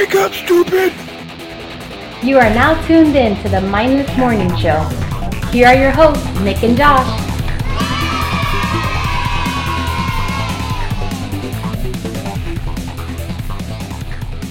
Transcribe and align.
Wake 0.00 0.14
up, 0.14 0.32
stupid! 0.32 0.94
You 2.22 2.38
are 2.38 2.48
now 2.54 2.82
tuned 2.86 3.14
in 3.14 3.36
to 3.42 3.50
the 3.50 3.60
Mindless 3.60 4.16
Morning 4.16 4.48
Show. 4.56 4.80
Here 5.52 5.66
are 5.66 5.74
your 5.74 5.90
hosts, 5.90 6.26
Nick 6.40 6.62
and 6.62 6.74
Josh. 6.74 7.06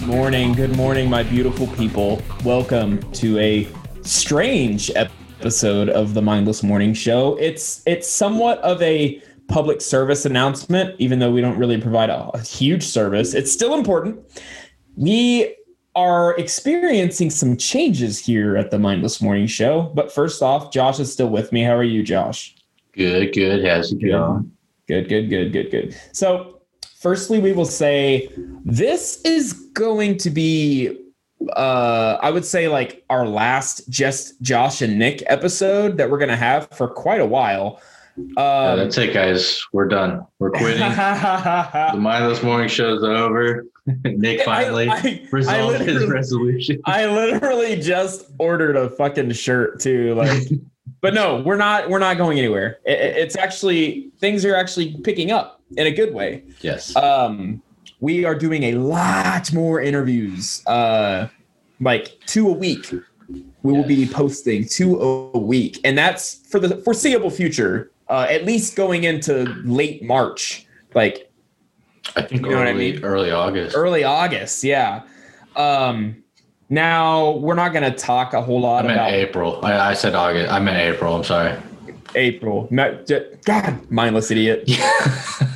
Morning, 0.06 0.54
good 0.54 0.78
morning, 0.78 1.10
my 1.10 1.24
beautiful 1.24 1.66
people. 1.66 2.21
Welcome 2.46 3.02
to 3.14 3.39
a 3.39 3.68
strange 4.04 4.92
episode 4.92 5.89
of 5.89 6.14
the 6.14 6.21
Mindless 6.21 6.61
Morning 6.61 6.93
Show. 6.93 7.38
It's 7.38 7.82
it's 7.88 8.07
somewhat 8.07 8.60
of 8.60 8.79
a 8.84 9.20
public 9.47 9.82
service 9.82 10.28
announcement, 10.28 10.96
even 11.00 11.18
though 11.18 11.32
we 11.32 11.42
don't 11.42 11.57
really 11.57 11.82
provide 11.82 12.11
a, 12.11 12.29
a 12.36 12.39
huge 12.39 12.84
service. 12.84 13.34
It's 13.34 13.52
still 13.52 13.74
important. 13.74 14.20
We 15.00 15.56
are 15.96 16.38
experiencing 16.38 17.30
some 17.30 17.56
changes 17.56 18.20
here 18.20 18.57
at 18.57 18.70
the 18.70 18.78
Mindless 18.78 19.21
Morning 19.21 19.48
Show. 19.48 19.84
But 19.96 20.12
first 20.12 20.44
off, 20.44 20.74
Josh 20.74 21.00
is 21.00 21.12
still 21.12 21.30
with 21.30 21.54
me. 21.54 21.64
How 21.64 21.74
are 21.74 21.86
you, 21.86 22.04
Josh? 22.04 22.54
Good, 22.92 23.34
good. 23.34 23.66
How's 23.66 23.93
it 23.93 24.02
going? 24.02 24.52
Good, 24.90 25.07
good, 25.07 25.30
good, 25.30 25.54
good, 25.54 25.71
good. 25.71 25.96
So, 26.12 26.60
firstly, 26.98 27.40
we 27.40 27.54
will 27.54 27.64
say 27.64 28.28
this 28.66 29.21
is 29.21 29.54
going 29.54 30.18
to 30.18 30.30
be, 30.30 30.98
uh, 31.56 32.18
I 32.22 32.30
would 32.30 32.44
say, 32.44 32.68
like 32.68 33.06
our 33.09 33.26
last 33.26 33.88
just 33.90 34.42
Josh 34.42 34.81
and 34.81 35.00
Nick 35.00 35.23
episode 35.28 35.95
that 35.95 36.12
we're 36.12 36.18
going 36.18 36.28
to 36.28 36.36
have 36.36 36.70
for 36.72 36.90
quite 36.90 37.22
a 37.22 37.26
while. 37.26 37.80
Uh, 38.36 38.72
Um, 38.72 38.80
that's 38.80 38.98
it, 38.98 39.14
guys. 39.14 39.64
We're 39.72 39.88
done. 39.88 40.26
We're 40.40 40.52
quitting. 40.52 40.80
the 40.80 41.95
mindless 41.98 42.44
morning 42.44 42.68
show's 42.68 43.02
over. 43.02 43.64
Nick 44.06 44.42
finally 44.45 44.88
I- 44.90 44.94
I- 44.95 45.00
I 45.00 45.28
resolved 45.32 45.78
his 45.80 45.88
literally- 45.88 46.12
resolution. 46.12 46.82
I 46.86 47.06
literally 47.08 47.76
just 47.80 48.26
ordered 48.40 48.76
a 48.76 48.90
fucking 48.90 49.32
shirt 49.34 49.80
too. 49.80 50.16
Like, 50.16 50.44
but 51.02 51.14
no, 51.14 51.42
we're 51.42 51.58
not. 51.58 51.90
We're 51.90 52.00
not 52.00 52.17
going 52.17 52.38
anywhere. 52.40 52.80
It, 52.86 53.00
it- 53.00 53.17
it's 53.17 53.36
actually 53.38 54.12
things 54.20 54.44
are 54.45 54.56
actually 54.56 54.98
picking 55.04 55.32
up 55.32 55.62
in 55.78 55.88
a 55.88 55.92
good 55.92 56.14
way. 56.14 56.44
yes. 56.62 56.95
Um, 56.95 57.62
we 58.02 58.23
are 58.26 58.36
doing 58.36 58.64
a 58.64 58.73
lot 58.76 59.52
more 59.54 59.82
interviews. 59.82 60.66
Uh, 60.66 61.28
like 61.82 62.17
two 62.26 62.48
a 62.50 62.52
week. 62.54 62.92
We 63.62 63.73
will 63.73 63.84
be 63.86 64.06
posting 64.08 64.66
two 64.66 65.00
a 65.02 65.38
week, 65.38 65.80
and 65.84 65.98
that's 65.98 66.48
for 66.50 66.60
the 66.60 66.78
foreseeable 66.78 67.30
future. 67.30 67.92
Uh, 68.08 68.26
at 68.30 68.44
least 68.45 68.76
going 68.76 69.04
into 69.04 69.44
late 69.66 70.02
March, 70.04 70.66
like 70.95 71.29
I 72.16 72.22
think 72.22 72.42
you 72.44 72.50
know 72.50 72.58
what 72.58 72.68
I 72.68 72.72
early, 72.72 72.92
mean? 72.94 73.04
early 73.04 73.32
August. 73.32 73.76
early 73.76 74.04
August. 74.04 74.64
Yeah. 74.64 75.04
Um, 75.56 76.24
now 76.70 77.32
we're 77.32 77.56
not 77.56 77.74
going 77.74 77.90
to 77.92 77.98
talk 77.98 78.34
a 78.34 78.42
whole 78.42 78.62
lot 78.62 78.84
I 78.86 78.88
meant 78.88 79.00
about 79.00 79.12
April. 79.14 79.66
I, 79.66 79.90
I 79.90 79.94
said 79.94 80.16
August. 80.16 80.52
I 80.52 80.60
meant 80.60 80.78
April. 80.78 81.16
I'm 81.16 81.24
sorry. 81.24 81.58
April. 82.16 82.68
God, 83.46 83.92
mindless 83.92 84.32
idiot. 84.32 84.64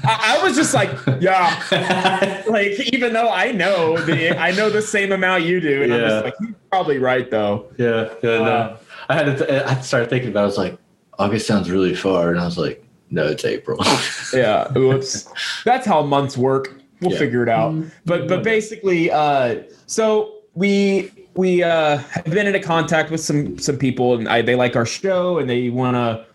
I, 0.06 0.38
I 0.40 0.44
was 0.44 0.56
just 0.56 0.74
like, 0.74 0.90
yeah. 1.20 2.44
Like 2.48 2.80
even 2.94 3.14
though 3.14 3.30
I 3.30 3.52
know 3.52 3.98
the 3.98 4.38
I 4.38 4.52
know 4.52 4.70
the 4.70 4.82
same 4.82 5.12
amount 5.12 5.44
you 5.44 5.60
do, 5.60 5.84
and 5.84 5.94
I'm 5.94 6.00
just 6.02 6.26
like, 6.26 6.34
you're 6.42 6.56
probably 6.70 6.98
right 7.00 7.30
though. 7.32 7.72
yeah. 7.78 8.10
Yeah. 8.22 8.30
Uh, 8.30 8.44
no. 8.44 8.78
I 9.10 9.14
had 9.16 9.26
to. 9.26 9.38
Th- 9.38 9.64
I 9.64 9.70
had 9.70 9.78
to 9.82 9.84
start 9.84 10.10
thinking 10.10 10.30
about. 10.30 10.42
it. 10.42 10.44
I 10.44 10.46
was 10.48 10.58
like, 10.58 10.78
August 11.18 11.48
sounds 11.48 11.72
really 11.72 11.96
far, 11.96 12.30
and 12.32 12.40
I 12.40 12.46
was 12.46 12.58
like, 12.58 12.83
no, 13.14 13.28
it's 13.28 13.46
April. 13.46 13.80
Yeah. 14.34 14.76
Oops. 14.76 15.28
That's 15.64 15.86
how 15.86 16.02
months 16.02 16.36
work. 16.36 16.74
We'll 17.02 17.12
Yeah. 17.12 17.20
figure 17.20 17.44
it 17.44 17.50
out. 17.50 17.76
But 18.06 18.28
but 18.28 18.44
basically, 18.44 19.12
uh, 19.12 19.62
so 19.86 20.40
we 20.56 21.12
we 21.36 21.62
uh, 21.64 21.98
have 21.98 22.26
been 22.26 22.48
into 22.48 22.60
contact 22.60 23.12
with 23.12 23.22
some 23.22 23.58
some 23.60 23.78
people, 23.78 24.16
and 24.16 24.28
I, 24.28 24.42
they 24.42 24.56
like 24.56 24.76
our 24.76 24.86
show, 24.86 25.38
and 25.38 25.48
they 25.50 25.70
want 25.70 25.96
to 25.96 26.26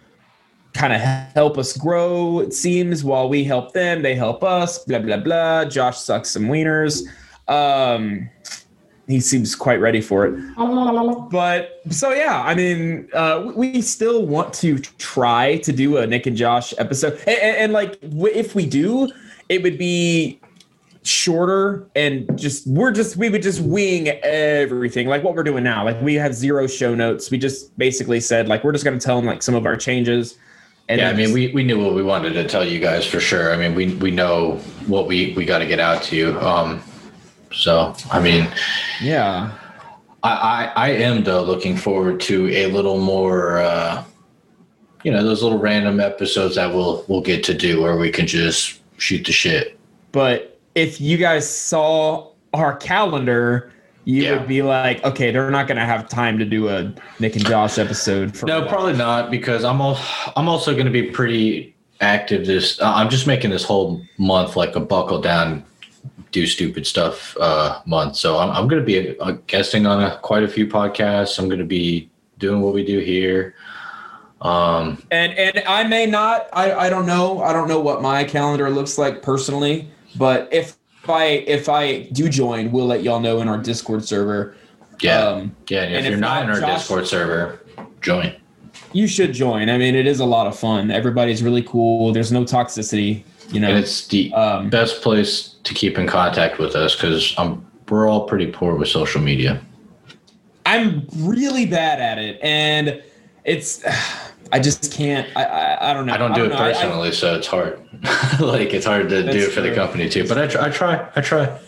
kind 0.74 0.92
of 0.92 1.00
help 1.34 1.58
us 1.58 1.76
grow. 1.76 2.38
It 2.40 2.52
seems 2.54 3.02
while 3.02 3.28
we 3.28 3.42
help 3.42 3.72
them, 3.72 4.02
they 4.02 4.14
help 4.14 4.44
us. 4.44 4.84
Blah 4.84 5.00
blah 5.00 5.16
blah. 5.16 5.64
Josh 5.64 5.98
sucks 5.98 6.30
some 6.30 6.44
wieners. 6.44 7.02
Um, 7.48 8.28
he 9.08 9.20
seems 9.20 9.56
quite 9.56 9.80
ready 9.80 10.00
for 10.00 10.26
it. 10.26 10.38
But 11.30 11.80
so 11.90 12.12
yeah, 12.12 12.42
I 12.42 12.54
mean, 12.54 13.08
uh, 13.14 13.52
we 13.56 13.80
still 13.82 14.26
want 14.26 14.52
to 14.54 14.78
try 14.78 15.56
to 15.58 15.72
do 15.72 15.96
a 15.96 16.06
Nick 16.06 16.26
and 16.26 16.36
Josh 16.36 16.74
episode, 16.78 17.14
and, 17.26 17.38
and, 17.38 17.56
and 17.56 17.72
like 17.72 17.98
if 18.02 18.54
we 18.54 18.66
do, 18.66 19.10
it 19.48 19.62
would 19.62 19.78
be 19.78 20.38
shorter 21.04 21.88
and 21.96 22.38
just 22.38 22.66
we're 22.66 22.90
just 22.90 23.16
we 23.16 23.30
would 23.30 23.40
just 23.42 23.60
wing 23.62 24.08
everything 24.08 25.06
like 25.08 25.24
what 25.24 25.34
we're 25.34 25.42
doing 25.42 25.64
now. 25.64 25.84
Like 25.84 26.00
we 26.02 26.14
have 26.16 26.34
zero 26.34 26.66
show 26.66 26.94
notes. 26.94 27.30
We 27.30 27.38
just 27.38 27.76
basically 27.78 28.20
said 28.20 28.46
like 28.46 28.62
we're 28.62 28.72
just 28.72 28.84
going 28.84 28.98
to 28.98 29.04
tell 29.04 29.16
them 29.16 29.24
like 29.24 29.42
some 29.42 29.54
of 29.54 29.64
our 29.64 29.76
changes. 29.76 30.36
And 30.90 31.00
yeah, 31.00 31.08
I 31.08 31.12
mean, 31.12 31.26
just- 31.26 31.34
we, 31.34 31.52
we 31.52 31.64
knew 31.64 31.82
what 31.82 31.94
we 31.94 32.02
wanted 32.02 32.32
to 32.34 32.46
tell 32.46 32.64
you 32.66 32.78
guys 32.78 33.06
for 33.06 33.20
sure. 33.20 33.54
I 33.54 33.56
mean, 33.56 33.74
we 33.74 33.94
we 33.96 34.10
know 34.10 34.56
what 34.86 35.06
we 35.06 35.32
we 35.34 35.46
got 35.46 35.58
to 35.58 35.66
get 35.66 35.80
out 35.80 36.02
to 36.04 36.16
you. 36.16 36.38
Um, 36.40 36.82
so 37.52 37.94
I 38.10 38.20
mean, 38.20 38.48
yeah. 39.02 39.52
I, 40.22 40.32
I 40.32 40.72
I 40.76 40.88
am 40.90 41.22
though 41.24 41.42
looking 41.42 41.76
forward 41.76 42.20
to 42.22 42.48
a 42.48 42.66
little 42.66 42.98
more, 43.00 43.58
uh, 43.58 44.04
you 45.04 45.12
know, 45.12 45.22
those 45.22 45.42
little 45.42 45.58
random 45.58 46.00
episodes 46.00 46.56
that 46.56 46.72
we'll 46.72 47.04
we'll 47.08 47.20
get 47.22 47.44
to 47.44 47.54
do 47.54 47.80
where 47.82 47.96
we 47.96 48.10
can 48.10 48.26
just 48.26 48.80
shoot 48.98 49.24
the 49.24 49.32
shit. 49.32 49.78
But 50.12 50.58
if 50.74 51.00
you 51.00 51.16
guys 51.18 51.48
saw 51.48 52.30
our 52.54 52.76
calendar, 52.76 53.72
you 54.04 54.22
Yeah. 54.24 54.38
would 54.38 54.48
be 54.48 54.62
like, 54.62 55.04
okay, 55.04 55.30
they're 55.30 55.50
not 55.50 55.66
going 55.68 55.76
to 55.76 55.84
have 55.84 56.08
time 56.08 56.38
to 56.38 56.44
do 56.44 56.68
a 56.68 56.92
Nick 57.20 57.36
and 57.36 57.46
Josh 57.46 57.78
episode. 57.78 58.36
For 58.36 58.46
No, 58.46 58.66
probably 58.66 58.94
not 58.94 59.30
because 59.30 59.64
I'm 59.64 59.80
all, 59.80 59.98
I'm 60.34 60.48
also 60.48 60.72
going 60.72 60.86
to 60.86 60.90
be 60.92 61.10
pretty 61.10 61.74
active. 62.00 62.46
This 62.46 62.80
uh, 62.80 62.92
I'm 62.94 63.10
just 63.10 63.26
making 63.26 63.50
this 63.50 63.64
whole 63.64 64.00
month 64.18 64.56
like 64.56 64.74
a 64.76 64.80
buckle 64.80 65.20
down, 65.20 65.64
do 66.32 66.46
stupid 66.46 66.86
stuff 66.86 67.36
uh, 67.40 67.80
month. 67.86 68.16
So 68.16 68.38
I'm 68.38 68.50
I'm 68.50 68.68
going 68.68 68.80
to 68.80 68.86
be 68.86 69.18
uh, 69.18 69.32
guesting 69.46 69.86
on 69.86 70.02
a, 70.02 70.18
quite 70.18 70.42
a 70.42 70.48
few 70.48 70.66
podcasts. 70.66 71.38
I'm 71.38 71.46
going 71.48 71.58
to 71.60 71.64
be 71.64 72.10
doing 72.38 72.60
what 72.60 72.74
we 72.74 72.84
do 72.84 72.98
here. 72.98 73.54
Um, 74.40 75.02
and 75.10 75.32
and 75.34 75.62
I 75.66 75.84
may 75.84 76.06
not. 76.06 76.48
I 76.52 76.72
I 76.72 76.90
don't 76.90 77.06
know. 77.06 77.42
I 77.42 77.52
don't 77.52 77.68
know 77.68 77.80
what 77.80 78.02
my 78.02 78.24
calendar 78.24 78.70
looks 78.70 78.96
like 78.98 79.22
personally. 79.22 79.88
But 80.16 80.48
if 80.52 80.76
I 81.08 81.24
if 81.46 81.68
I 81.68 82.02
do 82.12 82.28
join, 82.28 82.70
we'll 82.70 82.86
let 82.86 83.02
y'all 83.02 83.20
know 83.20 83.40
in 83.40 83.48
our 83.48 83.58
Discord 83.58 84.04
server. 84.04 84.56
yeah, 85.00 85.24
Um, 85.26 85.56
yeah. 85.68 85.82
And 85.82 85.92
if 85.92 85.96
and 85.98 86.06
you're 86.06 86.14
if 86.14 86.20
not 86.20 86.34
not, 86.34 86.44
in 86.44 86.50
our 86.50 86.60
Josh- 86.60 86.78
Discord 86.80 87.06
server, 87.08 87.60
join. 88.00 88.32
you 88.92 89.06
should 89.08 89.32
join. 89.32 89.68
I 89.68 89.76
mean, 89.78 89.94
it 89.96 90.06
is 90.06 90.20
a 90.20 90.24
lot 90.26 90.46
of 90.46 90.56
fun. 90.58 90.90
Everybody's 90.92 91.42
really 91.42 91.62
cool. 91.62 92.12
There's 92.12 92.30
no 92.32 92.44
toxicity. 92.44 93.24
You 93.50 93.60
know. 93.60 93.68
And 93.70 93.78
it's 93.78 94.06
the 94.08 94.32
Um, 94.34 94.68
best 94.70 95.02
place 95.02 95.56
to 95.68 95.74
keep 95.74 95.98
in 95.98 96.06
contact 96.06 96.58
with 96.58 96.74
us 96.74 96.96
because 96.96 97.34
um, 97.38 97.64
we're 97.88 98.08
all 98.08 98.26
pretty 98.26 98.50
poor 98.50 98.74
with 98.74 98.88
social 98.88 99.20
media. 99.20 99.62
I'm 100.66 101.06
really 101.16 101.66
bad 101.66 102.00
at 102.00 102.18
it, 102.18 102.40
and 102.42 103.02
it's. 103.44 103.84
I 104.50 104.60
just 104.60 104.90
can't. 104.94 105.28
I 105.36 105.44
I, 105.44 105.90
I 105.90 105.92
don't 105.92 106.06
know. 106.06 106.14
I 106.14 106.16
don't 106.16 106.32
do 106.32 106.46
it 106.46 106.48
know. 106.48 106.54
I- 106.56 106.70
I- 106.70 106.72
personally, 106.72 107.12
so 107.12 107.34
it's 107.34 107.46
hard. 107.46 107.78
like 108.40 108.72
it's 108.72 108.86
hard 108.86 109.10
to 109.10 109.30
do 109.30 109.40
it 109.40 109.52
for 109.52 109.60
the 109.60 109.74
company 109.74 110.08
too. 110.08 110.26
But 110.26 110.38
I 110.38 110.46
try. 110.46 110.66
I 110.66 110.70
try. 110.70 111.08
I 111.16 111.20
try. 111.20 111.58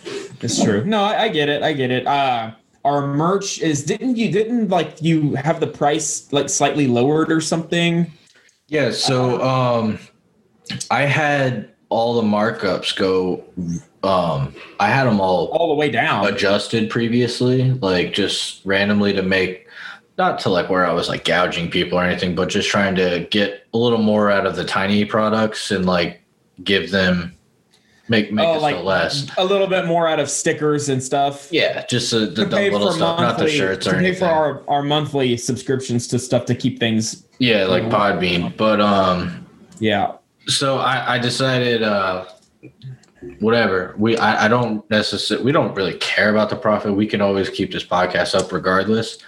It's 0.41 0.63
true. 0.63 0.83
No, 0.87 1.03
I, 1.03 1.25
I 1.25 1.29
get 1.29 1.51
it. 1.51 1.63
I 1.63 1.75
get 1.75 1.91
it. 1.91 2.07
Uh, 2.07 2.53
our 2.87 3.07
merch 3.07 3.61
is 3.61 3.85
didn't 3.85 4.17
you 4.17 4.33
didn't 4.33 4.69
like 4.69 5.03
you 5.03 5.35
have 5.35 5.61
the 5.61 5.67
price 5.67 6.33
like 6.33 6.49
slightly 6.49 6.87
lowered 6.87 7.31
or 7.31 7.43
something? 7.43 8.11
Yeah. 8.69 8.93
So 8.93 9.43
um, 9.43 9.99
I 10.91 11.03
had 11.03 11.73
all 11.91 12.15
the 12.15 12.27
markups 12.27 12.97
go. 12.97 13.45
Um, 14.03 14.55
I 14.79 14.89
had 14.89 15.05
them 15.05 15.21
all 15.21 15.47
All 15.49 15.69
the 15.69 15.75
way 15.75 15.91
down. 15.91 16.27
adjusted 16.27 16.89
previously, 16.91 17.73
like 17.75 18.13
just 18.13 18.65
randomly 18.65 19.13
to 19.13 19.23
make. 19.23 19.67
Not 20.19 20.39
to 20.41 20.49
like 20.51 20.69
where 20.69 20.85
I 20.87 20.93
was 20.93 21.09
like 21.09 21.25
gouging 21.25 21.71
people 21.71 21.99
or 21.99 22.05
anything, 22.05 22.35
but 22.35 22.49
just 22.51 22.69
trying 22.69 22.95
to 22.97 23.27
get 23.31 23.67
a 23.73 23.79
little 23.79 23.99
more 23.99 24.31
out 24.31 24.47
of 24.47 24.55
the 24.57 24.65
tiny 24.65 25.05
products 25.07 25.71
and 25.71 25.87
like 25.87 26.21
give 26.63 26.91
them 26.91 27.35
make 28.09 28.31
make 28.33 28.47
oh, 28.47 28.57
it 28.57 28.61
like 28.61 28.85
less. 28.85 29.31
a 29.39 29.45
little 29.45 29.67
bit 29.67 29.87
more 29.87 30.07
out 30.09 30.21
of 30.21 30.29
stickers 30.29 30.91
and 30.91 31.03
stuff. 31.03 31.49
Yeah, 31.51 31.87
just 31.87 32.11
the, 32.11 32.21
the, 32.27 32.45
the 32.45 32.71
little 32.71 32.93
stuff, 32.93 33.19
not 33.21 33.39
the 33.39 33.45
monthly- 33.45 33.57
shirts 33.59 33.85
to 33.87 33.91
or 33.91 33.95
pay 33.95 33.99
anything. 34.01 34.19
for 34.21 34.27
our, 34.27 34.63
our 34.69 34.83
monthly 34.83 35.37
subscriptions 35.39 36.07
to 36.09 36.19
stuff 36.19 36.45
to 36.47 36.55
keep 36.55 36.79
things. 36.79 37.25
yeah, 37.39 37.65
like. 37.65 37.85
Podbean. 37.85 38.55
But 38.59 38.81
um, 38.83 39.47
Yeah. 39.79 40.17
so 40.49 40.79
I, 40.79 41.15
I 41.15 41.19
decided 41.19 41.83
uh, 41.83 42.27
whatever 43.41 43.95
we 43.99 44.17
I, 44.17 44.47
I 44.47 44.49
don't 44.49 44.89
necessarily 44.91 45.45
we 45.45 45.53
don't 45.53 45.75
really 45.75 45.95
care 45.99 46.31
about 46.31 46.51
the 46.51 46.57
profit. 46.57 46.95
We 46.95 47.07
can 47.07 47.21
always 47.21 47.51
keep 47.51 47.73
this 47.73 47.85
podcast 47.85 48.35
up 48.39 48.51
regardless. 48.53 49.19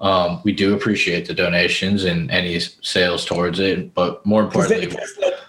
Um, 0.00 0.40
we 0.44 0.52
do 0.52 0.74
appreciate 0.74 1.26
the 1.26 1.34
donations 1.34 2.04
and 2.04 2.30
any 2.30 2.58
sales 2.58 3.24
towards 3.26 3.60
it, 3.60 3.92
but 3.92 4.24
more 4.24 4.42
importantly, 4.42 4.86
the 4.86 4.96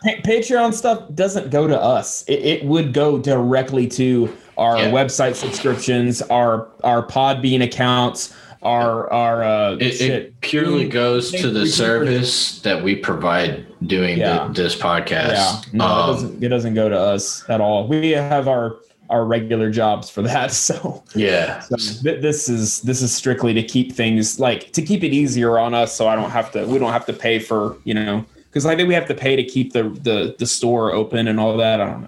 Pa- 0.03 0.29
Patreon 0.29 0.73
stuff 0.73 1.03
doesn't 1.15 1.51
go 1.51 1.67
to 1.67 1.79
us. 1.79 2.23
It, 2.27 2.39
it 2.43 2.65
would 2.65 2.91
go 2.91 3.17
directly 3.17 3.87
to 3.89 4.35
our 4.57 4.77
Yeah. 4.77 4.91
website 4.91 5.35
subscriptions, 5.35 6.21
our 6.23 6.67
our 6.83 7.05
Podbean 7.05 7.63
accounts, 7.63 8.33
our 8.63 9.11
our 9.11 9.43
uh, 9.43 9.71
It, 9.79 9.91
shit. 9.93 10.09
it 10.11 10.41
purely 10.41 10.85
We- 10.85 10.89
goes 10.89 11.31
to 11.31 11.49
the 11.49 11.61
we- 11.61 11.67
service 11.67 12.59
that 12.61 12.83
we 12.83 12.95
provide 12.95 13.65
doing 13.87 14.19
Yeah. 14.19 14.47
the, 14.53 14.63
this 14.63 14.75
podcast. 14.75 15.31
Yeah, 15.33 15.61
no, 15.73 15.85
it 15.85 15.89
Um, 15.89 16.07
doesn't. 16.13 16.43
It 16.43 16.47
doesn't 16.49 16.73
go 16.75 16.89
to 16.89 16.99
us 16.99 17.43
at 17.49 17.61
all. 17.61 17.87
We 17.87 18.11
have 18.11 18.47
our 18.47 18.77
our 19.09 19.25
regular 19.25 19.69
jobs 19.69 20.09
for 20.09 20.21
that. 20.21 20.51
So, 20.53 21.03
yeah. 21.15 21.59
so 21.59 21.75
th- 22.03 22.21
this 22.21 22.47
is 22.47 22.81
this 22.81 23.01
is 23.01 23.13
strictly 23.13 23.53
to 23.53 23.63
keep 23.63 23.91
things 23.91 24.39
like 24.39 24.71
to 24.73 24.81
keep 24.81 25.03
it 25.03 25.13
easier 25.13 25.59
on 25.59 25.73
us, 25.73 25.93
so 25.93 26.07
I 26.07 26.15
don't 26.15 26.29
have 26.31 26.51
to. 26.53 26.65
We 26.65 26.79
don't 26.79 26.93
have 26.93 27.05
to 27.07 27.13
pay 27.13 27.39
for 27.39 27.75
you 27.83 27.93
know 27.93 28.23
because 28.49 28.65
I 28.65 28.75
think 28.75 28.87
we 28.87 28.93
have 28.93 29.07
to 29.07 29.15
pay 29.15 29.35
to 29.35 29.43
keep 29.43 29.73
the 29.73 29.83
the 30.03 30.35
the 30.39 30.45
store 30.45 30.93
open 30.93 31.27
and 31.27 31.39
all 31.39 31.57
that. 31.57 31.81
I 31.81 31.85
don't 31.87 32.01
know. 32.03 32.07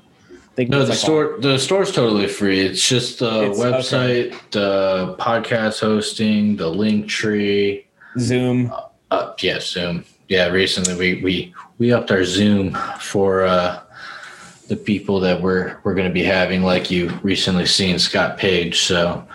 No, 0.58 0.80
the 0.84 0.90
like 0.90 0.98
store 0.98 1.38
the 1.40 1.58
store's 1.58 1.92
totally 1.92 2.28
free. 2.28 2.60
It's 2.62 2.88
just 2.88 3.20
the 3.20 3.44
It's- 3.52 3.58
website, 3.60 4.36
the 4.52 5.16
podcast 5.20 5.80
hosting, 5.80 6.56
the 6.58 6.68
link 6.70 7.08
tree. 7.08 7.88
Zoom. 8.20 8.72
Uh, 9.10 9.34
yeah, 9.42 9.60
Zoom. 9.60 10.06
Yeah, 10.30 10.48
recently 10.48 10.96
we 10.96 11.22
we 11.24 11.54
we 11.80 11.92
upped 11.92 12.12
our 12.12 12.24
Zoom 12.24 12.78
for 13.00 13.44
uh, 13.44 13.80
the 14.68 14.76
people 14.76 15.20
that 15.22 15.42
we're 15.42 15.78
we're 15.84 15.96
going 15.96 16.08
to 16.08 16.14
be 16.14 16.24
having, 16.24 16.62
like 16.64 16.92
you 16.92 17.10
recently 17.24 17.66
seen 17.66 17.98
Scott 18.00 18.38
Page. 18.38 18.82
So 18.82 19.28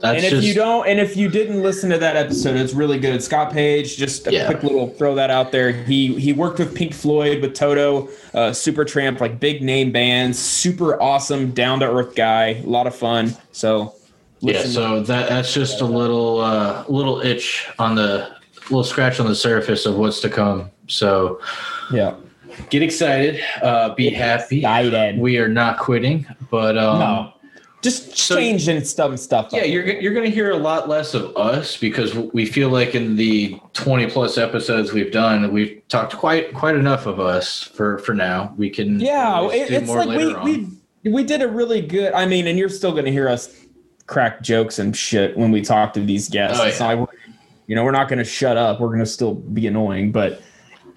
that, 0.00 0.16
and 0.16 0.24
if 0.24 0.30
just 0.30 0.46
you 0.46 0.54
don't, 0.54 0.86
and 0.86 0.98
if 1.00 1.16
you 1.16 1.28
didn't 1.28 1.62
listen 1.62 1.90
to 1.90 1.98
that 1.98 2.16
episode, 2.16 2.56
it's 2.56 2.72
really 2.74 2.98
good. 2.98 3.22
Scott 3.22 3.52
Page, 3.52 3.96
just 3.96 4.26
a 4.26 4.32
Yeah. 4.32 4.46
quick 4.46 4.62
little 4.62 4.88
throw 4.88 5.14
that 5.14 5.30
out 5.30 5.52
there. 5.52 5.72
He 5.72 6.14
he 6.14 6.32
worked 6.32 6.58
with 6.58 6.74
Pink 6.74 6.94
Floyd, 6.94 7.42
with 7.42 7.54
Toto, 7.54 8.08
uh, 8.34 8.50
Supertramp, 8.50 9.20
like 9.20 9.38
big 9.40 9.62
name 9.62 9.92
bands. 9.92 10.38
Super 10.38 11.00
awesome, 11.00 11.50
down 11.52 11.80
to 11.80 11.86
earth 11.90 12.14
guy. 12.14 12.60
A 12.64 12.66
lot 12.66 12.86
of 12.86 12.94
fun. 12.94 13.34
So 13.52 13.94
yeah. 14.40 14.62
So 14.64 15.00
that 15.02 15.28
that's 15.28 15.52
just 15.54 15.80
a 15.80 15.86
little 15.86 16.40
uh, 16.40 16.84
little 16.88 17.20
itch 17.20 17.68
on 17.78 17.94
the 17.94 18.28
little 18.70 18.84
scratch 18.84 19.20
on 19.20 19.26
the 19.26 19.34
surface 19.34 19.86
of 19.86 19.96
what's 19.96 20.20
to 20.20 20.28
come. 20.28 20.70
So 20.88 21.40
yeah, 21.92 22.14
get 22.70 22.82
excited, 22.82 23.40
uh, 23.62 23.94
be 23.94 24.10
happy. 24.10 24.58
excited. 24.58 25.18
We 25.18 25.38
are 25.38 25.48
not 25.48 25.78
quitting, 25.78 26.26
but 26.50 26.76
um, 26.76 26.98
no, 26.98 27.32
just 27.82 28.16
so- 28.16 28.36
changing 28.36 28.84
stuff 28.84 29.18
stuff. 29.18 29.50
Yeah, 29.52 29.62
up. 29.62 29.66
you're 29.68 29.84
you're 30.00 30.14
going 30.14 30.24
to 30.24 30.34
hear 30.34 30.50
a 30.50 30.56
lot 30.56 30.88
less 30.88 31.14
of 31.14 31.36
us 31.36 31.76
because 31.76 32.14
we 32.14 32.46
feel 32.46 32.70
like 32.70 32.94
in 32.94 33.16
the 33.16 33.60
20 33.74 34.06
plus 34.10 34.38
episodes 34.38 34.92
we've 34.92 35.12
done, 35.12 35.52
we've 35.52 35.82
talked 35.88 36.16
quite 36.16 36.54
quite 36.54 36.76
enough 36.76 37.06
of 37.06 37.20
us 37.20 37.62
for 37.62 37.98
for 37.98 38.14
now. 38.14 38.54
We 38.56 38.70
can 38.70 39.00
yeah. 39.00 39.46
It, 39.50 39.70
it's 39.70 39.90
like 39.90 40.08
we 40.08 40.34
on. 40.34 40.44
we 40.44 41.10
we 41.10 41.24
did 41.24 41.42
a 41.42 41.48
really 41.48 41.80
good. 41.82 42.12
I 42.14 42.26
mean, 42.26 42.46
and 42.46 42.58
you're 42.58 42.68
still 42.68 42.92
going 42.92 43.04
to 43.04 43.12
hear 43.12 43.28
us 43.28 43.54
crack 44.06 44.42
jokes 44.42 44.78
and 44.78 44.96
shit 44.96 45.36
when 45.36 45.50
we 45.50 45.60
talk 45.60 45.92
to 45.94 46.00
these 46.00 46.28
guests. 46.28 46.60
Oh, 46.60 46.64
not 46.64 46.80
like 46.80 46.98
we're- 46.98 47.18
you 47.68 47.76
know, 47.76 47.84
we're 47.84 47.92
not 47.92 48.08
going 48.08 48.18
to 48.18 48.24
shut 48.24 48.56
up. 48.56 48.80
We're 48.80 48.88
going 48.88 48.98
to 48.98 49.06
still 49.06 49.34
be 49.34 49.66
annoying, 49.66 50.12
but 50.12 50.42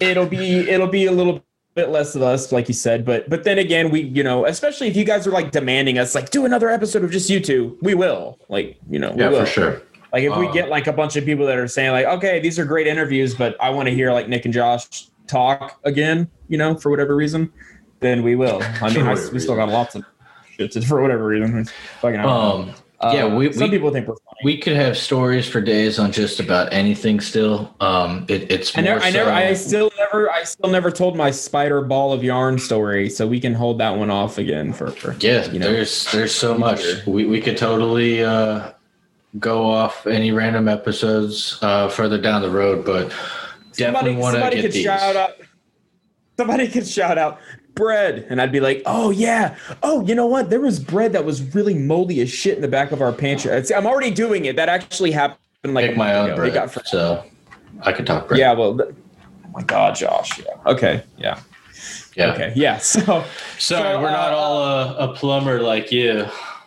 it'll 0.00 0.26
be 0.26 0.68
it'll 0.68 0.88
be 0.88 1.06
a 1.06 1.12
little 1.12 1.42
bit 1.76 1.90
less 1.90 2.16
of 2.16 2.22
us, 2.22 2.50
like 2.50 2.66
you 2.66 2.74
said. 2.74 3.04
But 3.04 3.30
but 3.30 3.44
then 3.44 3.58
again, 3.58 3.90
we 3.90 4.00
you 4.00 4.24
know, 4.24 4.46
especially 4.46 4.88
if 4.88 4.96
you 4.96 5.04
guys 5.04 5.26
are 5.26 5.30
like 5.30 5.52
demanding 5.52 5.98
us, 5.98 6.14
like 6.14 6.30
do 6.30 6.44
another 6.44 6.68
episode 6.68 7.04
of 7.04 7.12
just 7.12 7.30
you 7.30 7.38
two, 7.38 7.78
we 7.82 7.94
will. 7.94 8.38
Like 8.48 8.78
you 8.90 8.98
know, 8.98 9.12
we 9.12 9.22
yeah, 9.22 9.28
will. 9.28 9.40
for 9.40 9.46
sure. 9.46 9.82
Like 10.12 10.24
if 10.24 10.36
we 10.36 10.46
Um, 10.46 10.54
get 10.54 10.70
like 10.70 10.86
a 10.86 10.92
bunch 10.92 11.16
of 11.16 11.24
people 11.24 11.46
that 11.46 11.58
are 11.58 11.68
saying 11.68 11.92
like, 11.92 12.06
okay, 12.06 12.40
these 12.40 12.58
are 12.58 12.64
great 12.64 12.86
interviews, 12.86 13.34
but 13.34 13.54
I 13.60 13.70
want 13.70 13.88
to 13.88 13.94
hear 13.94 14.12
like 14.12 14.28
Nick 14.28 14.46
and 14.46 14.54
Josh 14.54 15.08
talk 15.26 15.78
again, 15.84 16.30
you 16.48 16.56
know, 16.56 16.74
for 16.74 16.90
whatever 16.90 17.14
reason, 17.14 17.52
then 18.00 18.22
we 18.22 18.34
will. 18.34 18.62
I 18.62 18.88
mean, 18.94 19.06
I, 19.06 19.10
whatever 19.10 19.30
we 19.32 19.38
still 19.40 19.56
got 19.56 19.68
lots 19.68 19.94
of 19.94 20.04
shit 20.50 20.72
to, 20.72 20.80
for 20.80 21.02
whatever 21.02 21.26
reason. 21.26 21.58
It's 21.58 21.72
Fucking 22.00 22.20
hell. 22.20 22.30
Um, 22.30 22.74
yeah, 23.02 23.24
Uh, 23.24 23.36
we- 23.36 23.52
some 23.52 23.64
we- 23.64 23.70
people 23.70 23.90
think 23.90 24.08
we're 24.08 24.14
funny. 24.14 24.40
we 24.44 24.56
could 24.58 24.74
have 24.76 24.96
stories 24.96 25.46
for 25.46 25.60
days 25.60 25.98
on 25.98 26.12
just 26.12 26.40
about 26.40 26.72
anything. 26.72 27.20
Still, 27.20 27.74
um, 27.80 28.24
it, 28.28 28.50
it's 28.50 28.76
I 28.76 28.80
never, 28.80 28.98
more 29.00 29.06
I 29.06 29.10
never, 29.10 29.30
I 29.30 29.52
still 29.54 29.90
never, 29.98 30.30
I 30.30 30.44
still 30.44 30.70
never 30.70 30.90
told 30.90 31.16
my 31.16 31.30
spider 31.30 31.82
ball 31.82 32.12
of 32.12 32.24
yarn 32.24 32.58
story, 32.58 33.08
so 33.10 33.26
we 33.26 33.38
can 33.40 33.54
hold 33.54 33.78
that 33.78 33.96
one 33.96 34.10
off 34.10 34.38
again 34.38 34.72
for, 34.72 34.90
for 34.90 35.14
Yeah, 35.20 35.50
you 35.50 35.58
know. 35.58 35.70
there's 35.70 36.10
there's 36.12 36.34
so 36.34 36.56
much. 36.56 36.82
We 37.06 37.26
we 37.26 37.40
could 37.40 37.56
totally 37.58 38.24
uh, 38.24 38.70
go 39.38 39.70
off 39.70 40.06
any 40.06 40.32
random 40.32 40.66
episodes 40.68 41.58
uh, 41.62 41.88
further 41.88 42.18
down 42.18 42.40
the 42.42 42.50
road, 42.50 42.84
but 42.84 43.12
definitely 43.76 44.16
want 44.16 44.34
to 44.36 44.40
somebody 44.40 44.56
get 44.56 44.62
could 44.62 44.72
these. 44.72 44.84
shout 44.84 45.16
out. 45.16 45.32
Somebody 46.38 46.68
could 46.68 46.86
shout 46.86 47.18
out 47.18 47.38
bread, 47.76 48.26
and 48.28 48.42
I'd 48.42 48.50
be 48.50 48.58
like, 48.58 48.82
"Oh 48.86 49.10
yeah, 49.10 49.54
oh 49.84 50.04
you 50.04 50.16
know 50.16 50.26
what? 50.26 50.50
There 50.50 50.60
was 50.60 50.80
bread 50.80 51.12
that 51.12 51.24
was 51.24 51.40
really 51.54 51.74
moldy 51.74 52.20
as 52.20 52.28
shit 52.30 52.56
in 52.56 52.62
the 52.62 52.68
back 52.68 52.90
of 52.90 53.00
our 53.00 53.12
pantry. 53.12 53.52
It's- 53.52 53.70
I'm 53.70 53.86
already 53.86 54.10
doing 54.10 54.46
it. 54.46 54.56
That 54.56 54.68
actually 54.68 55.12
happened 55.12 55.38
like 55.74 55.86
Make 55.90 55.96
my 55.96 56.14
own 56.14 56.26
ago. 56.26 56.36
Bread, 56.36 56.54
got 56.54 56.70
fr- 56.72 56.80
so 56.84 57.22
I 57.82 57.92
could 57.92 58.06
talk 58.06 58.26
bread. 58.26 58.40
yeah, 58.40 58.52
well, 58.52 58.76
th- 58.76 58.90
oh 59.44 59.48
my 59.52 59.62
god, 59.62 59.94
Josh. 59.94 60.38
Yeah. 60.38 60.44
Okay. 60.66 61.02
Yeah. 61.18 61.38
yeah. 62.16 62.32
Okay. 62.32 62.52
Yeah. 62.56 62.78
So 62.80 63.00
Sorry, 63.00 63.24
So, 63.58 64.00
we're 64.00 64.10
not 64.10 64.32
uh, 64.32 64.36
all 64.36 64.62
a, 64.64 64.94
a 65.10 65.14
plumber 65.14 65.60
like 65.60 65.92
you. 65.92 66.26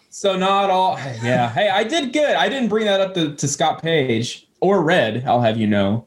so 0.09 0.35
not 0.37 0.69
all. 0.69 0.97
Yeah. 1.23 1.49
Hey, 1.51 1.69
I 1.69 1.83
did 1.83 2.13
good. 2.13 2.35
I 2.35 2.47
didn't 2.49 2.69
bring 2.69 2.85
that 2.85 3.01
up 3.01 3.13
to, 3.15 3.35
to 3.35 3.47
Scott 3.47 3.81
Page 3.81 4.47
or 4.61 4.81
Red. 4.83 5.23
I'll 5.25 5.41
have 5.41 5.57
you 5.57 5.67
know. 5.67 6.05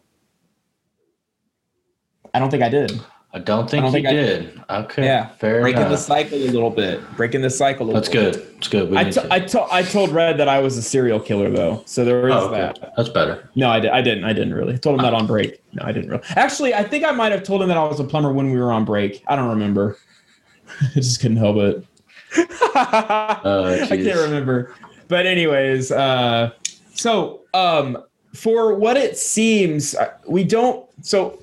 I 2.34 2.38
don't 2.38 2.50
think 2.50 2.62
I 2.62 2.68
did. 2.68 2.98
I 3.34 3.38
don't 3.38 3.68
think 3.68 3.82
I 3.82 3.86
don't 3.86 3.94
you 3.94 4.02
think 4.02 4.06
I- 4.08 4.12
did. 4.12 4.62
Okay, 4.68 5.04
Yeah, 5.06 5.28
fair 5.28 5.62
breaking 5.62 5.88
the 5.88 5.96
cycle 5.96 6.36
a 6.36 6.50
little 6.50 6.68
bit. 6.68 7.00
Breaking 7.16 7.40
the 7.40 7.48
cycle. 7.48 7.88
A 7.88 7.92
That's 7.94 8.08
little 8.12 8.30
good. 8.30 8.38
Bit. 8.40 8.54
That's 8.54 8.68
good. 8.68 8.90
We 8.90 8.98
I, 8.98 9.04
to- 9.04 9.32
I, 9.32 9.40
to- 9.40 9.74
I 9.74 9.82
told 9.82 10.10
Red 10.10 10.36
that 10.36 10.48
I 10.48 10.58
was 10.58 10.76
a 10.76 10.82
serial 10.82 11.18
killer 11.18 11.48
though, 11.48 11.82
so 11.86 12.04
there 12.04 12.28
is 12.28 12.34
oh, 12.34 12.48
okay. 12.48 12.58
that. 12.80 12.92
That's 12.94 13.08
better. 13.08 13.48
No, 13.54 13.70
I, 13.70 13.80
did, 13.80 13.90
I 13.90 14.02
didn't. 14.02 14.24
I 14.24 14.34
didn't 14.34 14.52
really. 14.52 14.74
I 14.74 14.76
told 14.76 14.98
him 14.98 15.02
that 15.04 15.14
on 15.14 15.26
break. 15.26 15.62
No, 15.72 15.82
I 15.84 15.92
didn't 15.92 16.10
really. 16.10 16.22
Actually, 16.36 16.74
I 16.74 16.84
think 16.84 17.04
I 17.04 17.10
might 17.12 17.32
have 17.32 17.42
told 17.42 17.62
him 17.62 17.68
that 17.68 17.78
I 17.78 17.84
was 17.84 18.00
a 18.00 18.04
plumber 18.04 18.32
when 18.32 18.50
we 18.52 18.58
were 18.58 18.70
on 18.70 18.84
break. 18.84 19.24
I 19.26 19.36
don't 19.36 19.48
remember. 19.48 19.96
I 20.82 20.90
just 20.94 21.20
couldn't 21.20 21.38
help 21.38 21.56
it. 21.56 21.86
I 22.74 23.86
can't 23.88 24.18
remember. 24.20 24.74
But 25.08 25.26
anyways, 25.26 25.90
uh, 25.90 26.50
so 26.94 27.42
um, 27.54 28.02
for 28.34 28.74
what 28.74 28.96
it 28.98 29.16
seems, 29.16 29.94
uh, 29.94 30.12
we 30.26 30.44
don't. 30.44 30.86
So 31.02 31.42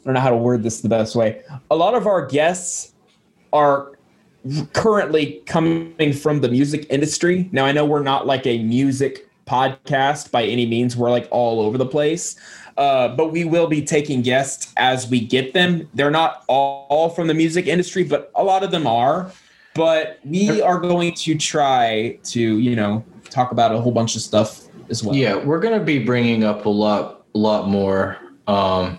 I 0.00 0.04
don't 0.04 0.14
know 0.14 0.20
how 0.20 0.30
to 0.30 0.36
word 0.36 0.62
this 0.62 0.80
the 0.80 0.88
best 0.88 1.14
way. 1.14 1.42
A 1.70 1.76
lot 1.76 1.94
of 1.94 2.06
our 2.06 2.26
guests 2.26 2.94
are 3.52 3.98
currently 4.72 5.42
coming 5.46 6.12
from 6.12 6.40
the 6.40 6.48
music 6.48 6.86
industry. 6.88 7.48
Now 7.52 7.66
I 7.66 7.72
know 7.72 7.84
we're 7.84 8.02
not 8.02 8.26
like 8.26 8.46
a 8.46 8.62
music 8.62 9.28
podcast 9.46 10.30
by 10.30 10.44
any 10.44 10.64
means. 10.64 10.96
We're 10.96 11.10
like 11.10 11.28
all 11.30 11.60
over 11.60 11.76
the 11.76 11.86
place. 11.86 12.36
Uh, 12.78 13.08
but 13.08 13.30
we 13.30 13.44
will 13.44 13.66
be 13.66 13.82
taking 13.82 14.22
guests 14.22 14.72
as 14.78 15.08
we 15.08 15.20
get 15.20 15.52
them. 15.52 15.86
They're 15.92 16.10
not 16.10 16.44
all, 16.48 16.86
all 16.88 17.08
from 17.10 17.26
the 17.26 17.34
music 17.34 17.66
industry, 17.66 18.04
but 18.04 18.30
a 18.36 18.42
lot 18.42 18.62
of 18.62 18.70
them 18.70 18.86
are. 18.86 19.30
But 19.74 20.18
we 20.24 20.62
are 20.62 20.78
going 20.78 21.14
to 21.14 21.36
try 21.36 22.18
to, 22.24 22.40
you 22.40 22.74
know, 22.74 23.04
talk 23.28 23.52
about 23.52 23.74
a 23.74 23.80
whole 23.80 23.92
bunch 23.92 24.16
of 24.16 24.22
stuff 24.22 24.66
as 24.88 25.04
well. 25.04 25.14
Yeah, 25.14 25.36
we're 25.36 25.60
gonna 25.60 25.80
be 25.80 25.98
bringing 25.98 26.42
up 26.42 26.64
a 26.64 26.68
lot, 26.68 27.24
a 27.34 27.38
lot 27.38 27.68
more. 27.68 28.16
Um, 28.46 28.98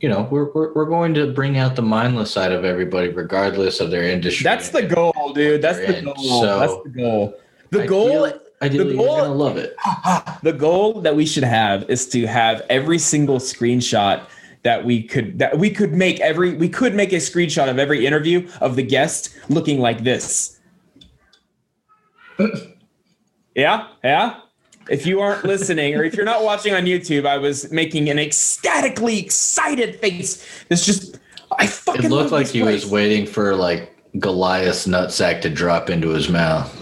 you 0.00 0.08
know, 0.08 0.28
we're, 0.30 0.52
we're 0.52 0.72
we're 0.74 0.84
going 0.84 1.14
to 1.14 1.32
bring 1.32 1.56
out 1.58 1.74
the 1.76 1.82
mindless 1.82 2.30
side 2.30 2.52
of 2.52 2.64
everybody, 2.64 3.08
regardless 3.08 3.80
of 3.80 3.90
their 3.90 4.02
industry. 4.04 4.44
That's 4.44 4.68
the 4.68 4.82
goal, 4.82 5.32
dude. 5.34 5.62
That's 5.62 5.78
the 5.78 6.02
goal. 6.02 6.40
So- 6.40 6.58
That's 6.60 6.82
the 6.84 6.90
goal. 6.90 7.34
The 7.70 7.86
goal 7.86 8.24
Ideally, 8.26 8.32
ideally 8.62 8.90
the 8.92 8.96
goal- 8.96 9.06
you're 9.06 9.24
gonna 9.24 9.34
love 9.34 9.56
it. 9.56 9.74
the 10.42 10.52
goal 10.52 11.00
that 11.00 11.16
we 11.16 11.26
should 11.26 11.42
have 11.42 11.88
is 11.90 12.08
to 12.10 12.26
have 12.26 12.62
every 12.70 12.98
single 12.98 13.38
screenshot 13.38 14.22
that 14.62 14.84
we 14.84 15.02
could 15.02 15.38
that 15.40 15.58
we 15.58 15.70
could 15.70 15.92
make 15.92 16.20
every 16.20 16.54
we 16.54 16.68
could 16.68 16.94
make 16.94 17.12
a 17.12 17.16
screenshot 17.16 17.68
of 17.68 17.78
every 17.78 18.06
interview 18.06 18.48
of 18.60 18.76
the 18.76 18.82
guest 18.82 19.30
looking 19.48 19.80
like 19.80 20.04
this. 20.04 20.60
yeah, 23.54 23.88
yeah. 24.04 24.40
If 24.88 25.04
you 25.06 25.20
aren't 25.20 25.44
listening 25.44 25.94
or 25.96 26.04
if 26.04 26.14
you're 26.14 26.24
not 26.24 26.44
watching 26.44 26.72
on 26.74 26.84
YouTube, 26.84 27.26
I 27.26 27.38
was 27.38 27.70
making 27.72 28.08
an 28.08 28.18
ecstatically 28.18 29.18
excited 29.18 29.96
face. 30.00 30.46
It's 30.70 30.86
just 30.86 31.18
I 31.58 31.66
fucking 31.66 32.04
It 32.04 32.10
looked 32.10 32.30
like 32.32 32.46
he 32.48 32.60
place. 32.62 32.84
was 32.84 32.90
waiting 32.92 33.26
for 33.26 33.54
like 33.56 33.92
Goliath's 34.18 34.86
nutsack 34.86 35.40
to 35.42 35.50
drop 35.50 35.90
into 35.90 36.08
his 36.10 36.28
mouth. 36.28 36.72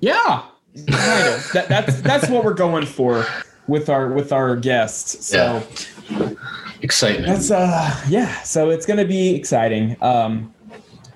Yeah, 0.00 0.42
that, 0.74 1.66
that's 1.68 2.00
that's 2.02 2.28
what 2.28 2.44
we're 2.44 2.54
going 2.54 2.84
for 2.86 3.26
with 3.66 3.88
our 3.88 4.12
with 4.12 4.32
our 4.32 4.56
guests. 4.56 5.26
So 5.26 5.62
Yeah. 6.10 6.30
Excitement. 6.82 7.26
that's 7.26 7.50
uh 7.50 7.98
yeah. 8.08 8.42
So 8.42 8.70
it's 8.70 8.84
gonna 8.84 9.06
be 9.06 9.34
exciting. 9.34 9.96
Um, 10.02 10.52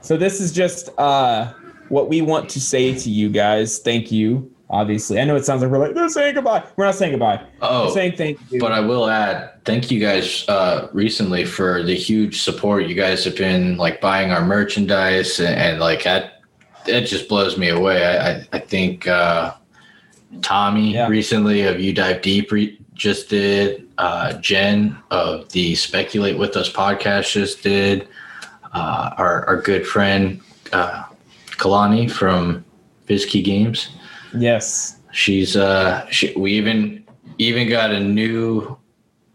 so 0.01 0.17
this 0.17 0.41
is 0.41 0.51
just 0.53 0.89
uh 0.99 1.53
what 1.91 2.09
we 2.09 2.23
want 2.23 2.49
to 2.51 2.61
say 2.61 2.95
to 2.99 3.11
you 3.11 3.29
guys. 3.29 3.79
Thank 3.79 4.11
you 4.11 4.51
Obviously, 4.73 5.21
I 5.21 5.25
know 5.25 5.35
it 5.35 5.45
sounds 5.45 5.63
like 5.63 5.71
we're 5.73 5.79
like 5.79 5.97
they're 5.97 6.09
saying 6.09 6.37
goodbye. 6.37 6.63
We're 6.77 6.85
not 6.85 6.95
saying 6.95 7.11
goodbye. 7.11 7.45
Oh, 7.61 7.87
we're 7.89 7.93
saying 7.93 8.15
thank 8.17 8.39
you. 8.53 8.61
But 8.61 8.71
I 8.71 8.79
will 8.79 9.11
add, 9.11 9.65
thank 9.65 9.91
you 9.91 9.99
guys 9.99 10.49
uh, 10.49 10.87
recently 10.93 11.45
for 11.45 11.83
the 11.83 11.97
huge 11.97 12.41
support. 12.41 12.87
You 12.87 12.95
guys 12.95 13.25
have 13.25 13.37
been 13.37 13.77
like 13.79 14.01
buying 14.01 14.31
our 14.31 14.45
merchandise, 14.47 15.41
and, 15.41 15.57
and 15.57 15.81
like 15.81 16.05
that, 16.05 16.43
that 16.87 17.01
just 17.01 17.29
blows 17.29 17.59
me 17.59 17.69
away. 17.71 18.07
I, 18.07 18.31
I, 18.31 18.49
I 18.53 18.59
think 18.61 19.09
uh, 19.09 19.55
Tommy 20.41 20.95
Yeah. 20.95 21.09
recently 21.09 21.63
of 21.63 21.81
You 21.81 21.93
Dive 21.93 22.23
Deep 22.23 22.53
re- 22.53 22.79
just 22.95 23.29
did. 23.29 23.89
Uh, 23.99 24.35
Jen 24.35 24.97
of 25.11 25.49
the 25.51 25.75
Speculate 25.75 26.39
with 26.39 26.57
Us 26.57 26.71
podcast 26.73 27.33
just 27.33 27.65
did. 27.65 28.07
Uh, 28.73 29.11
our 29.19 29.45
our 29.47 29.61
good 29.61 29.85
friend 29.85 30.41
uh, 30.73 31.07
Kalani 31.61 32.11
from 32.11 32.65
Bizkey 33.07 33.45
Games 33.45 33.91
yes. 34.35 34.99
she's 35.13 35.57
uh 35.57 36.09
she, 36.11 36.33
we 36.37 36.53
even 36.53 37.05
even 37.39 37.69
got 37.69 37.93
a 37.93 38.01
new 38.01 38.77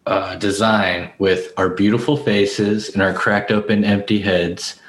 uh 0.05 0.35
design 0.35 1.11
with 1.19 1.53
our 1.57 1.69
beautiful 1.69 2.17
faces 2.17 2.89
and 2.89 3.01
our 3.01 3.13
cracked 3.13 3.51
open 3.51 3.83
empty 3.83 4.19
heads 4.19 4.79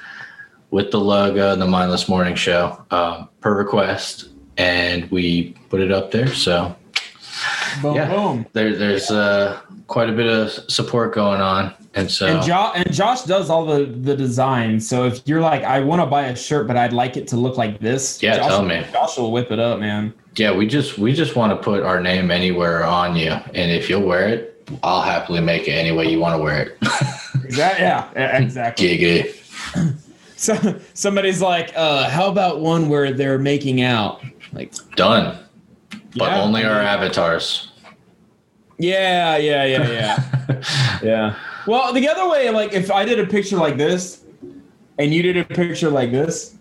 with 0.71 0.91
the 0.91 0.99
logo 0.99 1.53
and 1.53 1.61
the 1.61 1.67
mindless 1.67 2.09
morning 2.09 2.35
show 2.35 2.83
um, 2.91 3.29
per 3.39 3.57
request 3.57 4.29
and 4.57 5.09
we 5.11 5.55
put 5.69 5.79
it 5.79 5.91
up 5.91 6.11
there 6.11 6.27
so 6.27 6.75
Boom, 7.81 7.95
Yeah. 7.95 8.09
boom. 8.09 8.45
there, 8.53 8.75
there's 8.75 9.09
uh 9.11 9.59
quite 9.87 10.09
a 10.09 10.13
bit 10.13 10.27
of 10.27 10.49
support 10.69 11.13
going 11.13 11.41
on 11.41 11.73
and 11.95 12.09
so 12.11 12.27
And, 12.27 12.45
jo- 12.45 12.71
and 12.75 12.91
Josh 12.93 13.23
does 13.23 13.49
all 13.49 13.65
the 13.65 13.85
the 13.85 14.15
design. 14.15 14.79
So 14.79 15.05
if 15.05 15.21
you're 15.25 15.41
like, 15.41 15.63
I 15.63 15.79
want 15.81 16.01
to 16.01 16.05
buy 16.05 16.23
a 16.27 16.35
shirt, 16.35 16.67
but 16.67 16.75
I'd 16.77 16.93
like 16.93 17.17
it 17.17 17.27
to 17.29 17.37
look 17.37 17.57
like 17.57 17.79
this. 17.79 18.21
Yeah, 18.21 18.37
Josh 18.37 18.47
tell 18.47 18.61
will- 18.61 18.69
me. 18.69 18.85
Josh 18.91 19.17
will 19.17 19.31
whip 19.31 19.51
it 19.51 19.59
up, 19.59 19.79
man. 19.79 20.13
yeah 20.35 20.51
we 20.55 20.67
just 20.67 20.97
we 20.99 21.13
just 21.13 21.35
want 21.35 21.51
to 21.51 21.57
put 21.57 21.83
our 21.83 21.99
name 22.01 22.29
anywhere 22.31 22.83
on 22.83 23.15
you 23.15 23.31
and 23.31 23.71
if 23.71 23.89
you'll 23.89 24.03
wear 24.05 24.27
it 24.27 24.53
i'll 24.83 25.01
happily 25.01 25.41
make 25.41 25.67
it 25.67 25.71
any 25.71 25.91
way 25.91 26.05
you 26.11 26.19
want 26.19 26.35
to 26.37 26.43
wear 26.43 26.61
it 26.63 26.77
Exactly. 27.45 27.85
Yeah. 27.85 28.09
yeah, 28.15 28.37
Exactly. 28.37 28.85
giggity 28.87 29.97
So 30.35 30.53
somebody's 30.93 31.41
like, 31.41 31.71
uh, 31.75 32.07
how 32.09 32.27
about 32.27 32.59
one 32.59 32.89
where 32.89 33.11
they're 33.11 33.39
making 33.39 33.81
out? 33.81 34.21
Like, 34.53 34.71
done 34.95 35.37
but 36.17 36.31
yeah, 36.31 36.41
only 36.41 36.63
I 36.63 36.69
our 36.69 36.81
avatars 36.81 37.71
Yeah, 38.77 39.37
yeah, 39.37 39.65
yeah, 39.65 39.91
yeah, 39.91 40.63
yeah. 41.03 41.35
Well, 41.65 41.93
the 41.93 42.07
other 42.07 42.29
way, 42.29 42.49
like 42.49 42.73
if 42.73 42.91
I 42.91 43.05
did 43.05 43.19
a 43.19 43.25
picture 43.25 43.57
like 43.57 43.77
this, 43.77 44.23
and 44.97 45.13
you 45.13 45.21
did 45.21 45.37
a 45.37 45.43
picture 45.43 45.89
like 45.89 46.11
this, 46.11 46.55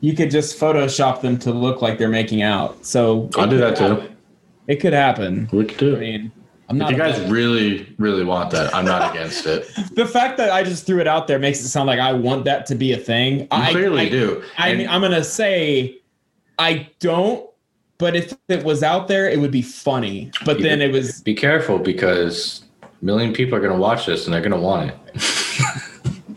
you 0.00 0.14
could 0.14 0.30
just 0.30 0.58
Photoshop 0.58 1.20
them 1.20 1.38
to 1.38 1.52
look 1.52 1.82
like 1.82 1.98
they're 1.98 2.08
making 2.08 2.42
out. 2.42 2.84
So 2.84 3.28
I'll 3.36 3.48
do 3.48 3.58
that 3.58 3.76
too. 3.76 4.02
It 4.66 4.76
could 4.76 4.92
happen. 4.92 5.48
We 5.52 5.64
could 5.64 5.78
do 5.78 5.96
I 5.96 6.00
mean, 6.00 6.32
I'm 6.68 6.82
If 6.82 6.90
you 6.90 6.96
guys 6.96 7.20
really, 7.30 7.94
really 7.98 8.24
want 8.24 8.50
that, 8.50 8.74
I'm 8.74 8.84
not 8.84 9.14
against 9.14 9.46
it. 9.46 9.68
the 9.94 10.06
fact 10.06 10.36
that 10.38 10.50
I 10.50 10.64
just 10.64 10.84
threw 10.84 11.00
it 11.00 11.06
out 11.06 11.28
there 11.28 11.38
makes 11.38 11.60
it 11.60 11.68
sound 11.68 11.86
like 11.86 12.00
I 12.00 12.12
want 12.12 12.44
that 12.46 12.66
to 12.66 12.74
be 12.74 12.92
a 12.92 12.96
thing. 12.96 13.40
You 13.40 13.48
I 13.52 13.70
clearly 13.70 14.06
I, 14.06 14.08
do. 14.08 14.42
I 14.58 14.68
And 14.70 14.78
mean, 14.78 14.88
I'm 14.88 15.00
gonna 15.00 15.22
say 15.22 15.98
I 16.58 16.88
don't, 16.98 17.48
but 17.98 18.16
if 18.16 18.34
it 18.48 18.64
was 18.64 18.82
out 18.82 19.08
there, 19.08 19.28
it 19.28 19.40
would 19.40 19.50
be 19.50 19.62
funny. 19.62 20.30
But 20.44 20.60
then 20.60 20.82
it 20.82 20.92
was 20.92 21.22
be 21.22 21.34
careful 21.34 21.78
because 21.78 22.64
a 22.82 23.04
million 23.04 23.32
people 23.32 23.56
are 23.56 23.60
going 23.60 23.72
to 23.72 23.78
watch 23.78 24.06
this 24.06 24.24
and 24.24 24.34
they're 24.34 24.40
going 24.40 24.52
to 24.52 24.58
want 24.58 24.90
it. 24.90 24.96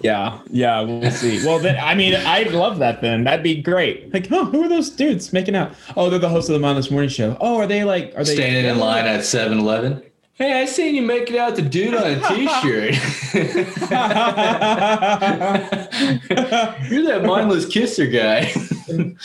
Yeah, 0.01 0.39
yeah, 0.49 0.81
we'll 0.81 1.11
see. 1.11 1.45
Well, 1.45 1.59
then, 1.59 1.77
I 1.77 1.93
mean, 1.93 2.15
I'd 2.15 2.51
love 2.51 2.79
that. 2.79 3.01
Then 3.01 3.25
that'd 3.25 3.43
be 3.43 3.61
great. 3.61 4.13
Like, 4.13 4.27
huh, 4.27 4.45
who 4.45 4.63
are 4.63 4.69
those 4.69 4.89
dudes 4.89 5.33
making 5.33 5.55
out? 5.55 5.73
Oh, 5.97 6.09
they're 6.09 6.19
the 6.19 6.29
host 6.29 6.47
of 6.49 6.53
the 6.53 6.59
Mindless 6.59 6.89
Morning 6.89 7.09
Show. 7.09 7.35
Oh, 7.41 7.57
are 7.57 7.67
they 7.67 7.83
like? 7.83 8.13
Are 8.15 8.23
they 8.23 8.35
Standing 8.35 8.65
in 8.65 8.79
line 8.79 9.05
at 9.05 9.25
7 9.25 9.59
Eleven. 9.59 10.01
Hey, 10.35 10.61
I 10.61 10.65
seen 10.65 10.95
you 10.95 11.01
making 11.01 11.37
out 11.37 11.57
the 11.57 11.61
dude 11.61 11.93
on 11.93 12.03
a 12.03 12.15
t 12.29 12.47
shirt. 12.61 12.93
You're 16.89 17.03
that 17.03 17.23
mindless 17.25 17.65
kisser 17.65 18.07
guy. 18.07 18.49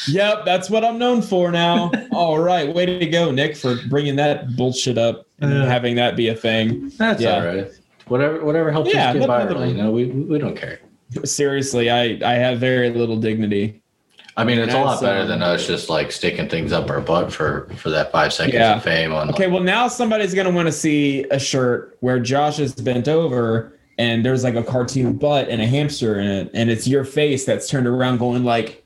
Yep, 0.08 0.44
that's 0.44 0.68
what 0.70 0.84
I'm 0.84 0.98
known 0.98 1.22
for 1.22 1.50
now. 1.50 1.90
All 2.12 2.38
right, 2.38 2.72
way 2.72 2.86
to 2.86 3.06
go, 3.06 3.30
Nick, 3.30 3.56
for 3.56 3.76
bringing 3.88 4.16
that 4.16 4.56
bullshit 4.56 4.98
up 4.98 5.26
and 5.40 5.52
Yeah. 5.52 5.66
having 5.66 5.96
that 5.96 6.16
be 6.16 6.28
a 6.28 6.34
thing. 6.34 6.90
That's 6.98 7.20
Yeah. 7.22 7.36
all 7.40 7.46
right. 7.46 7.68
Whatever, 8.08 8.44
whatever 8.44 8.70
helps 8.70 8.92
Yeah, 8.92 9.10
us 9.10 9.16
get 9.18 9.28
let- 9.28 9.48
viral. 9.48 9.68
You 9.68 9.74
know, 9.74 9.90
we, 9.90 10.06
we 10.06 10.38
don't 10.38 10.56
care. 10.56 10.80
Seriously, 11.24 11.90
I 11.90 12.18
I 12.24 12.34
have 12.34 12.58
very 12.58 12.90
little 12.90 13.16
dignity. 13.16 13.80
I 14.36 14.42
mean, 14.42 14.58
it's 14.58 14.74
a 14.74 14.80
lot 14.80 15.00
better 15.00 15.20
um, 15.20 15.28
than 15.28 15.42
us 15.42 15.64
just 15.66 15.88
like 15.88 16.10
sticking 16.10 16.48
things 16.48 16.72
up 16.72 16.90
our 16.90 17.00
butt 17.00 17.32
for 17.32 17.68
for 17.76 17.90
that 17.90 18.10
five 18.10 18.32
seconds 18.32 18.54
Yeah. 18.54 18.76
of 18.76 18.82
fame. 18.82 19.12
On 19.12 19.30
Okay, 19.30 19.46
well 19.46 19.62
now 19.62 19.86
somebody's 19.88 20.34
gonna 20.34 20.50
want 20.50 20.66
to 20.66 20.72
see 20.72 21.24
a 21.30 21.38
shirt 21.38 21.96
where 22.00 22.18
Josh 22.18 22.58
is 22.58 22.74
bent 22.74 23.06
over 23.06 23.78
and 23.96 24.24
there's 24.26 24.42
like 24.42 24.56
a 24.56 24.62
cartoon 24.64 25.12
butt 25.12 25.48
and 25.48 25.62
a 25.62 25.66
hamster 25.66 26.18
in 26.18 26.26
it, 26.26 26.50
and 26.52 26.68
it's 26.68 26.88
your 26.88 27.04
face 27.04 27.44
that's 27.44 27.68
turned 27.68 27.86
around 27.86 28.18
going 28.18 28.42
like, 28.42 28.83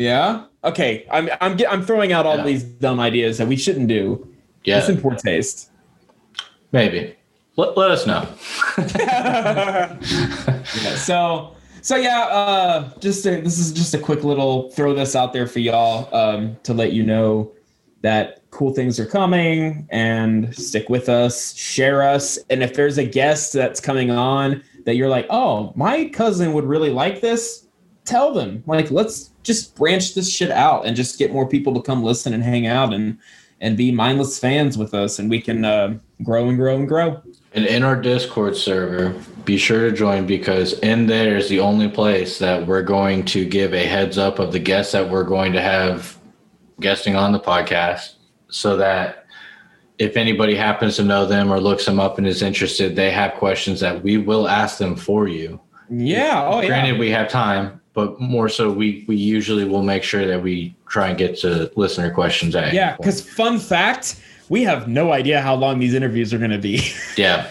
yeah, 0.00 0.44
okay. 0.64 1.06
I'm 1.10 1.28
I'm 1.42 1.58
I'm 1.68 1.82
throwing 1.84 2.10
out 2.12 2.24
all 2.26 2.38
Yeah. 2.38 2.44
these 2.44 2.64
dumb 2.64 2.98
ideas 2.98 3.36
that 3.38 3.46
we 3.48 3.56
shouldn't 3.56 3.88
do. 3.88 4.26
yeah, 4.64 4.78
It's 4.78 4.88
in 4.88 4.98
poor 5.00 5.14
taste. 5.14 5.70
maybe. 6.72 7.14
Let, 7.56 7.76
let 7.76 7.90
us 7.90 8.06
know. 8.06 8.26
Yeah, 10.82 10.96
so 10.96 11.54
so 11.82 11.96
yeah, 11.96 12.20
uh, 12.30 12.90
just 13.00 13.26
a, 13.26 13.40
this 13.40 13.58
is 13.58 13.72
just 13.72 13.92
a 13.94 13.98
quick 13.98 14.22
little 14.24 14.70
throw 14.70 14.94
this 14.94 15.14
out 15.16 15.32
there 15.32 15.46
for 15.46 15.58
y'all 15.58 16.14
um, 16.14 16.56
to 16.62 16.72
let 16.74 16.92
you 16.92 17.02
know 17.02 17.52
that 18.02 18.42
cool 18.50 18.72
things 18.72 18.98
are 19.00 19.06
coming 19.06 19.86
and 19.90 20.54
stick 20.54 20.88
with 20.88 21.08
us, 21.08 21.54
share 21.54 22.02
us, 22.02 22.38
and 22.50 22.62
if 22.62 22.72
there's 22.74 22.98
a 22.98 23.04
guest 23.04 23.52
that's 23.52 23.80
coming 23.80 24.10
on 24.10 24.62
that 24.86 24.94
you're 24.96 25.08
like, 25.08 25.26
oh, 25.30 25.72
my 25.76 26.06
cousin 26.08 26.52
would 26.54 26.64
really 26.64 26.90
like 26.90 27.20
this, 27.20 27.66
tell 28.04 28.32
them 28.32 28.62
like 28.66 28.90
let's 28.90 29.29
just 29.42 29.74
branch 29.76 30.14
this 30.14 30.30
shit 30.30 30.50
out 30.50 30.86
and 30.86 30.96
just 30.96 31.18
get 31.18 31.32
more 31.32 31.48
people 31.48 31.74
to 31.74 31.82
come 31.82 32.02
listen 32.02 32.32
and 32.32 32.42
hang 32.42 32.66
out 32.66 32.92
and 32.92 33.18
and 33.60 33.76
be 33.76 33.92
mindless 33.92 34.38
fans 34.38 34.78
with 34.78 34.94
us, 34.94 35.18
and 35.18 35.28
we 35.28 35.40
can 35.40 35.64
uh, 35.64 35.98
grow 36.22 36.48
and 36.48 36.56
grow 36.56 36.76
and 36.76 36.88
grow. 36.88 37.20
And 37.52 37.66
in 37.66 37.82
our 37.82 38.00
Discord 38.00 38.56
server, 38.56 39.14
be 39.44 39.58
sure 39.58 39.90
to 39.90 39.94
join 39.94 40.26
because 40.26 40.74
in 40.80 41.06
there 41.06 41.36
is 41.36 41.48
the 41.48 41.60
only 41.60 41.88
place 41.88 42.38
that 42.38 42.66
we're 42.66 42.82
going 42.82 43.24
to 43.26 43.44
give 43.44 43.74
a 43.74 43.84
heads 43.84 44.16
up 44.16 44.38
of 44.38 44.52
the 44.52 44.58
guests 44.58 44.92
that 44.92 45.10
we're 45.10 45.24
going 45.24 45.52
to 45.52 45.60
have 45.60 46.16
guesting 46.80 47.16
on 47.16 47.32
the 47.32 47.40
podcast 47.40 48.14
so 48.48 48.76
that 48.76 49.26
if 49.98 50.16
anybody 50.16 50.54
happens 50.54 50.96
to 50.96 51.04
know 51.04 51.26
them 51.26 51.52
or 51.52 51.60
looks 51.60 51.84
them 51.84 52.00
up 52.00 52.18
and 52.18 52.26
is 52.26 52.40
interested, 52.40 52.96
they 52.96 53.10
have 53.10 53.34
questions 53.34 53.80
that 53.80 54.02
we 54.02 54.16
will 54.16 54.48
ask 54.48 54.78
them 54.78 54.96
for 54.96 55.28
you. 55.28 55.60
Yeah. 55.90 56.48
Oh 56.48 56.60
yeah. 56.60 56.68
Granted, 56.68 56.98
we 56.98 57.10
have 57.10 57.28
time, 57.28 57.79
but 58.00 58.18
more 58.18 58.48
so, 58.48 58.70
we, 58.70 59.04
we 59.06 59.16
usually 59.16 59.64
will 59.64 59.82
make 59.82 60.02
sure 60.02 60.26
that 60.26 60.42
we 60.42 60.74
try 60.88 61.08
and 61.08 61.18
get 61.18 61.36
to 61.40 61.70
listener 61.76 62.10
questions 62.10 62.56
at 62.56 62.72
Yeah, 62.72 62.96
because 62.96 63.20
fun 63.20 63.58
fact, 63.58 64.18
we 64.48 64.62
have 64.62 64.88
no 64.88 65.12
idea 65.12 65.42
how 65.42 65.54
long 65.54 65.78
these 65.78 65.92
interviews 65.92 66.32
are 66.32 66.38
going 66.38 66.50
to 66.50 66.58
be. 66.58 66.82
yeah, 67.16 67.50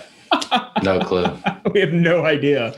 no 0.81 0.99
clue. 1.01 1.37
we 1.73 1.81
have 1.81 1.93
no 1.93 2.25
idea. 2.25 2.73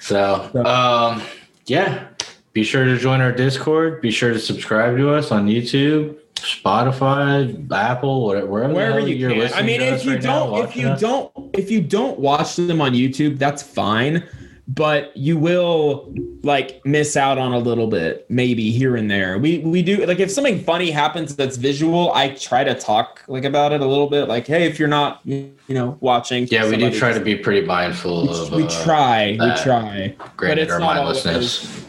So, 0.00 0.50
um, 0.66 1.22
yeah, 1.64 2.08
be 2.52 2.62
sure 2.64 2.84
to 2.84 2.98
join 2.98 3.22
our 3.22 3.32
Discord. 3.32 4.02
Be 4.02 4.10
sure 4.10 4.34
to 4.34 4.38
subscribe 4.38 4.98
to 4.98 5.14
us 5.14 5.30
on 5.30 5.46
YouTube, 5.46 6.18
Spotify, 6.34 7.72
Apple, 7.72 8.26
whatever, 8.26 8.46
wherever, 8.46 8.74
Wherever 8.74 9.00
you 9.00 9.16
you're 9.16 9.48
can. 9.48 9.54
I 9.54 9.62
mean, 9.62 9.80
if 9.80 10.04
you 10.04 10.12
right 10.12 10.22
don't, 10.22 10.68
if 10.68 10.76
you 10.76 10.88
us. 10.88 11.00
don't, 11.00 11.32
if 11.54 11.70
you 11.70 11.80
don't 11.80 12.18
watch 12.18 12.56
them 12.56 12.82
on 12.82 12.92
YouTube, 12.92 13.38
that's 13.38 13.62
fine. 13.62 14.28
But 14.66 15.14
you 15.14 15.36
will 15.36 16.14
like 16.42 16.80
miss 16.86 17.18
out 17.18 17.36
on 17.36 17.52
a 17.52 17.58
little 17.58 17.86
bit, 17.86 18.24
maybe 18.30 18.70
here 18.70 18.96
and 18.96 19.10
there. 19.10 19.38
We 19.38 19.58
we 19.58 19.82
do 19.82 20.06
like 20.06 20.20
if 20.20 20.30
something 20.30 20.62
funny 20.64 20.90
happens 20.90 21.36
that's 21.36 21.58
visual, 21.58 22.12
I 22.14 22.30
try 22.30 22.64
to 22.64 22.74
talk 22.74 23.22
like 23.28 23.44
about 23.44 23.72
it 23.72 23.82
a 23.82 23.86
little 23.86 24.08
bit. 24.08 24.26
Like, 24.26 24.46
hey, 24.46 24.64
if 24.66 24.78
you're 24.78 24.88
not, 24.88 25.20
you, 25.24 25.54
know, 25.68 25.98
watching, 26.00 26.48
yeah, 26.50 26.68
we 26.68 26.78
do 26.78 26.90
try 26.90 27.12
to 27.12 27.20
be 27.20 27.36
pretty 27.36 27.66
mindful 27.66 28.30
of. 28.30 28.52
We, 28.52 28.64
uh, 28.64 28.84
try, 28.84 29.32
we 29.32 29.62
try. 29.62 30.16
Granted, 30.36 30.62
it's 30.62 30.72
our 30.72 30.80
not 30.80 30.96
mindlessness. 30.96 31.84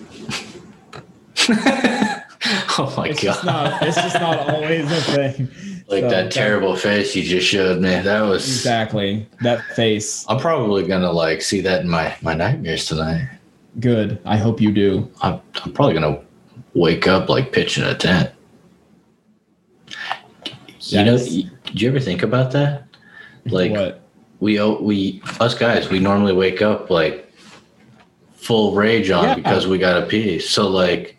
oh 2.78 2.94
my 2.98 3.08
It's 3.10 3.24
god! 3.24 3.34
just 3.34 3.46
not. 3.46 3.82
It's 3.84 3.96
just 3.96 4.16
not 4.20 4.50
always 4.50 4.92
a 4.92 5.02
thing. 5.02 5.48
like 5.88 6.04
So, 6.04 6.10
that 6.10 6.32
terrible 6.32 6.76
face 6.76 7.16
you 7.16 7.24
just 7.24 7.48
showed 7.48 7.82
me. 7.82 8.00
That 8.02 8.22
was. 8.22 8.46
Exactly. 8.48 9.28
That 9.42 9.64
face. 9.76 10.26
I'm 10.30 10.40
probably 10.40 10.86
gonna 10.86 11.12
like 11.12 11.42
see 11.42 11.62
that 11.62 11.82
in 11.82 11.90
my 11.90 12.16
my 12.22 12.34
nightmares 12.34 12.86
tonight. 12.86 13.28
Good. 13.80 14.20
I 14.26 14.38
hope 14.38 14.62
you 14.62 14.72
do. 14.72 15.10
I'm, 15.22 15.42
I'm 15.64 15.74
probably 15.74 15.94
gonna 15.96 16.22
wake 16.74 17.08
up 17.08 17.30
like 17.30 17.52
pitching 17.52 17.84
a 17.84 17.96
tent. 17.96 18.32
You 20.82 21.04
know, 21.04 21.18
did 21.18 21.82
you 21.82 21.90
ever 21.90 22.00
think 22.00 22.22
about 22.22 22.52
that? 22.52 22.84
Like 23.46 23.72
what? 23.72 24.02
we 24.40 24.62
we 24.76 25.22
us 25.40 25.56
guys, 25.56 25.90
we 25.90 26.00
normally 26.00 26.34
wake 26.34 26.62
up 26.62 26.90
like 26.90 27.32
full 28.34 28.74
rage 28.76 29.10
on 29.10 29.24
Yeah. 29.24 29.36
because 29.36 29.66
we 29.68 29.78
got 29.80 30.00
to 30.00 30.06
pee. 30.06 30.38
So 30.40 30.68
like, 30.68 31.15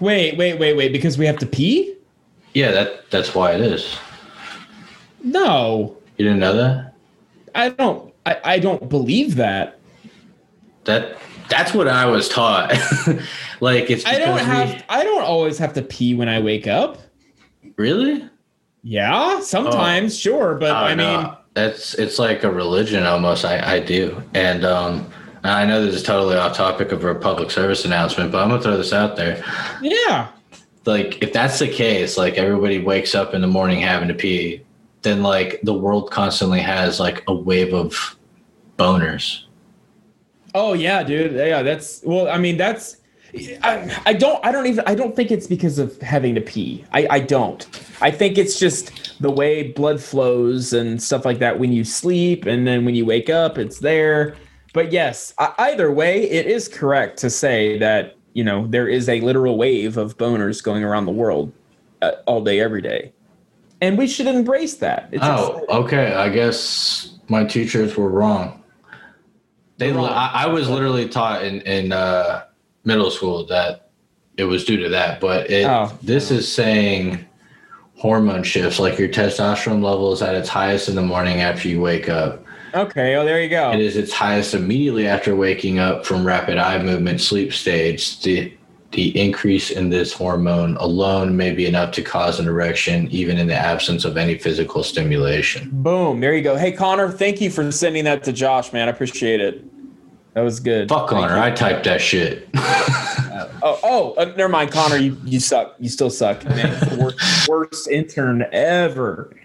Wait, 0.00 0.36
wait, 0.36 0.58
wait, 0.58 0.76
wait. 0.76 0.92
Because 0.92 1.16
we 1.18 1.26
have 1.26 1.38
to 1.38 1.46
pee. 1.46 1.94
Yeah, 2.54 2.70
that 2.72 3.10
that's 3.10 3.34
why 3.34 3.52
it 3.52 3.60
is. 3.60 3.96
No, 5.22 5.96
You 6.18 6.24
didn't 6.24 6.40
know 6.40 6.54
that? 6.56 6.94
I 7.54 7.70
don't. 7.70 8.12
I, 8.24 8.38
I 8.44 8.58
don't 8.58 8.88
believe 8.88 9.36
that. 9.36 9.78
That 10.84 11.18
that's 11.48 11.74
what 11.74 11.88
I 11.88 12.06
was 12.06 12.28
taught. 12.28 12.70
like 13.60 13.90
it's 13.90 14.04
I 14.06 14.18
don't 14.18 14.36
because 14.38 14.48
we- 14.68 14.72
have. 14.74 14.84
I 14.88 15.02
don't 15.04 15.22
always 15.22 15.58
have 15.58 15.72
to 15.74 15.82
pee 15.82 16.14
when 16.14 16.28
I 16.28 16.40
wake 16.40 16.66
up. 16.66 16.98
really. 17.76 18.28
Yeah, 18.88 19.40
sometimes, 19.40 20.16
sure, 20.16 20.54
but 20.54 20.70
Oh, 20.70 20.74
I 20.74 20.94
no. 20.94 21.20
mean, 21.22 21.30
that's 21.54 21.94
it's 21.94 22.20
like 22.20 22.44
a 22.44 22.50
religion 22.50 23.02
almost. 23.02 23.44
I 23.44 23.74
I 23.76 23.80
do, 23.80 24.22
and 24.34 24.64
um, 24.64 25.10
I 25.48 25.64
know 25.64 25.84
this 25.84 25.94
is 25.94 26.02
totally 26.02 26.36
off 26.36 26.56
topic 26.56 26.92
of 26.92 27.04
our 27.04 27.14
public 27.14 27.50
service 27.50 27.84
announcement, 27.84 28.32
but 28.32 28.42
I'm 28.42 28.48
gonna 28.48 28.62
throw 28.62 28.76
this 28.76 28.92
out 28.92 29.16
there. 29.16 29.44
yeah. 29.82 30.28
Like, 30.84 31.20
if 31.22 31.32
that's 31.32 31.58
the 31.58 31.68
case, 31.68 32.16
like 32.16 32.34
everybody 32.34 32.78
wakes 32.78 33.14
up 33.14 33.34
in 33.34 33.40
the 33.40 33.48
morning 33.48 33.80
having 33.80 34.08
to 34.08 34.14
pee, 34.14 34.62
then 35.02 35.22
like 35.22 35.60
the 35.62 35.74
world 35.74 36.10
constantly 36.10 36.60
has 36.60 37.00
like 37.00 37.22
a 37.28 37.34
wave 37.34 37.74
of 37.74 38.16
boners. 38.78 39.42
Oh 40.54 40.72
yeah, 40.72 41.02
dude. 41.02 41.32
Yeah, 41.32 41.62
that's 41.62 42.02
well. 42.04 42.28
I 42.28 42.38
mean, 42.38 42.56
that's. 42.56 42.96
I, 43.62 43.94
I 44.06 44.12
don't. 44.14 44.44
I 44.44 44.50
don't 44.50 44.66
even. 44.66 44.84
I 44.86 44.94
don't 44.94 45.14
think 45.14 45.30
it's 45.30 45.46
because 45.46 45.78
of 45.78 46.00
having 46.00 46.34
to 46.34 46.40
pee. 46.40 46.84
I, 46.92 47.06
I 47.10 47.20
don't. 47.20 47.66
I 48.00 48.10
think 48.10 48.38
it's 48.38 48.58
just 48.58 49.20
the 49.20 49.30
way 49.30 49.70
blood 49.72 50.00
flows 50.00 50.72
and 50.72 51.02
stuff 51.02 51.24
like 51.24 51.40
that 51.40 51.58
when 51.58 51.72
you 51.72 51.84
sleep, 51.84 52.46
and 52.46 52.66
then 52.66 52.84
when 52.84 52.94
you 52.94 53.04
wake 53.04 53.28
up, 53.28 53.58
it's 53.58 53.80
there. 53.80 54.36
But 54.76 54.92
yes, 54.92 55.32
either 55.38 55.90
way, 55.90 56.30
it 56.30 56.44
is 56.44 56.68
correct 56.68 57.18
to 57.20 57.30
say 57.30 57.78
that 57.78 58.14
you 58.34 58.44
know 58.44 58.66
there 58.66 58.86
is 58.86 59.08
a 59.08 59.22
literal 59.22 59.56
wave 59.56 59.96
of 59.96 60.18
boners 60.18 60.62
going 60.62 60.84
around 60.84 61.06
the 61.06 61.12
world 61.12 61.50
uh, 62.02 62.12
all 62.26 62.44
day, 62.44 62.60
every 62.60 62.82
day, 62.82 63.14
and 63.80 63.96
we 63.96 64.06
should 64.06 64.26
embrace 64.26 64.74
that. 64.76 65.08
It's 65.12 65.24
Oh, 65.24 65.64
okay. 65.70 66.12
I 66.12 66.28
guess 66.28 67.14
my 67.28 67.42
teachers 67.46 67.96
were 67.96 68.10
wrong. 68.10 68.62
They, 69.78 69.92
Wrong. 69.92 70.10
I, 70.10 70.44
I 70.44 70.46
was 70.48 70.68
literally 70.68 71.08
taught 71.08 71.42
in 71.42 71.62
in 71.62 71.92
uh, 71.92 72.44
middle 72.84 73.10
school 73.10 73.46
that 73.46 73.88
it 74.36 74.44
was 74.44 74.66
due 74.66 74.76
to 74.76 74.90
that, 74.90 75.20
but 75.20 75.50
it 75.50 75.64
Oh. 75.64 75.90
this 76.02 76.30
is 76.30 76.52
saying 76.52 77.24
hormone 77.94 78.42
shifts, 78.42 78.78
like 78.78 78.98
your 78.98 79.08
testosterone 79.08 79.82
level 79.82 80.12
is 80.12 80.20
at 80.20 80.34
its 80.34 80.50
highest 80.50 80.90
in 80.90 80.96
the 80.96 81.02
morning 81.02 81.40
after 81.40 81.66
you 81.66 81.80
wake 81.80 82.10
up. 82.10 82.42
Okay. 82.74 83.16
Oh, 83.16 83.24
there 83.24 83.42
you 83.42 83.48
go. 83.48 83.72
It 83.72 83.80
is 83.80 83.96
its 83.96 84.12
highest 84.12 84.54
immediately 84.54 85.06
after 85.06 85.34
waking 85.34 85.78
up 85.78 86.06
from 86.06 86.26
rapid 86.26 86.58
eye 86.58 86.82
movement 86.82 87.20
sleep 87.20 87.52
stage. 87.52 88.20
The 88.22 88.52
the 88.92 89.20
increase 89.20 89.70
in 89.70 89.90
this 89.90 90.12
hormone 90.12 90.76
alone 90.76 91.36
may 91.36 91.52
be 91.52 91.66
enough 91.66 91.92
to 91.92 92.02
cause 92.02 92.38
an 92.40 92.46
erection, 92.46 93.08
even 93.10 93.36
in 93.36 93.46
the 93.46 93.54
absence 93.54 94.04
of 94.04 94.16
any 94.16 94.38
physical 94.38 94.82
stimulation. 94.82 95.68
Boom. 95.72 96.20
There 96.20 96.34
you 96.34 96.42
go. 96.42 96.56
Hey, 96.56 96.72
Connor, 96.72 97.10
thank 97.10 97.40
you 97.40 97.50
for 97.50 97.70
sending 97.72 98.04
that 98.04 98.24
to 98.24 98.32
Josh, 98.32 98.72
man. 98.72 98.88
I 98.88 98.92
appreciate 98.92 99.40
it. 99.40 99.64
That 100.34 100.42
was 100.42 100.60
good. 100.60 100.88
Fuck 100.88 101.08
Connor. 101.08 101.38
I 101.38 101.50
typed 101.50 101.84
that 101.84 102.00
shit. 102.00 102.48
Oh, 103.62 103.80
oh, 103.82 104.14
uh, 104.14 104.26
never 104.36 104.48
mind, 104.48 104.70
Connor. 104.70 104.96
You 104.96 105.16
you 105.24 105.40
suck. 105.40 105.74
You 105.80 105.88
still 105.88 106.08
suck, 106.08 106.44
man. 106.44 106.98
Worst, 106.98 107.48
worst 107.48 107.88
intern 107.88 108.46
ever. 108.52 109.36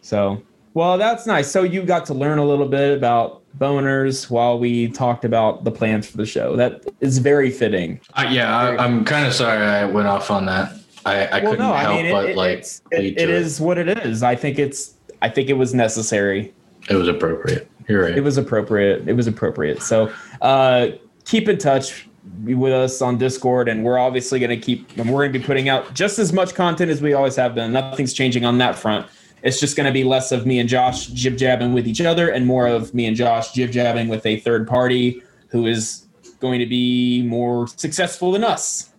So, 0.00 0.42
well, 0.74 0.98
that's 0.98 1.26
nice. 1.26 1.50
So 1.50 1.62
you 1.62 1.82
got 1.84 2.04
to 2.06 2.14
learn 2.14 2.38
a 2.38 2.44
little 2.44 2.68
bit 2.68 2.96
about 2.96 3.42
boners 3.58 4.28
while 4.28 4.58
we 4.58 4.88
talked 4.88 5.24
about 5.24 5.64
the 5.64 5.70
plans 5.70 6.06
for 6.06 6.16
the 6.16 6.26
show. 6.26 6.56
That 6.56 6.84
is 7.00 7.18
very 7.18 7.50
fitting. 7.50 8.00
Uh, 8.14 8.26
yeah, 8.28 8.56
I, 8.56 8.84
I'm 8.84 9.04
kind 9.04 9.26
of 9.26 9.32
sorry 9.32 9.64
I 9.64 9.84
went 9.86 10.08
off 10.08 10.30
on 10.30 10.46
that. 10.46 10.72
I, 11.06 11.28
I 11.28 11.40
couldn't 11.40 11.60
help 11.60 12.10
but 12.10 12.30
it, 12.30 12.36
like 12.36 12.58
it, 12.90 13.18
it 13.18 13.26
to 13.26 13.32
is 13.32 13.60
what 13.60 13.78
it 13.78 13.88
is. 14.04 14.22
I 14.22 14.34
think 14.34 14.58
it's. 14.58 14.94
I 15.22 15.28
think 15.28 15.48
it 15.48 15.54
was 15.54 15.74
necessary. 15.74 16.52
It 16.90 16.96
was 16.96 17.08
appropriate. 17.08 17.70
You're 17.88 18.02
right. 18.02 18.16
it 18.16 18.22
was 18.22 18.36
appropriate. 18.36 19.08
It 19.08 19.12
was 19.12 19.26
appropriate. 19.26 19.82
So 19.82 20.12
uh, 20.40 20.88
keep 21.24 21.48
in 21.48 21.58
touch 21.58 22.08
with 22.42 22.72
us 22.72 23.00
on 23.00 23.18
Discord, 23.18 23.68
and 23.68 23.84
we're 23.84 23.98
obviously 23.98 24.38
going 24.40 24.50
to 24.50 24.56
keep. 24.56 24.96
And 24.96 25.10
we're 25.10 25.22
going 25.22 25.32
to 25.34 25.38
be 25.38 25.44
putting 25.44 25.68
out 25.68 25.94
just 25.94 26.18
as 26.18 26.32
much 26.32 26.54
content 26.54 26.90
as 26.90 27.00
we 27.00 27.12
always 27.12 27.36
have 27.36 27.54
been. 27.54 27.72
Nothing's 27.72 28.12
changing 28.12 28.44
on 28.44 28.58
that 28.58 28.76
front. 28.76 29.06
It's 29.44 29.60
just 29.60 29.76
going 29.76 29.86
to 29.86 29.92
be 29.92 30.02
less 30.04 30.32
of 30.32 30.46
me 30.46 30.58
and 30.58 30.68
Josh 30.68 31.06
jib 31.08 31.36
jabbing 31.36 31.72
with 31.72 31.86
each 31.86 32.00
other, 32.00 32.30
and 32.30 32.46
more 32.46 32.66
of 32.66 32.92
me 32.94 33.06
and 33.06 33.14
Josh 33.16 33.52
jib 33.52 33.70
jabbing 33.70 34.08
with 34.08 34.24
a 34.26 34.40
third 34.40 34.66
party 34.66 35.22
who 35.48 35.66
is 35.66 36.06
going 36.40 36.58
to 36.58 36.66
be 36.66 37.22
more 37.22 37.66
successful 37.68 38.32
than 38.32 38.42
us. 38.42 38.90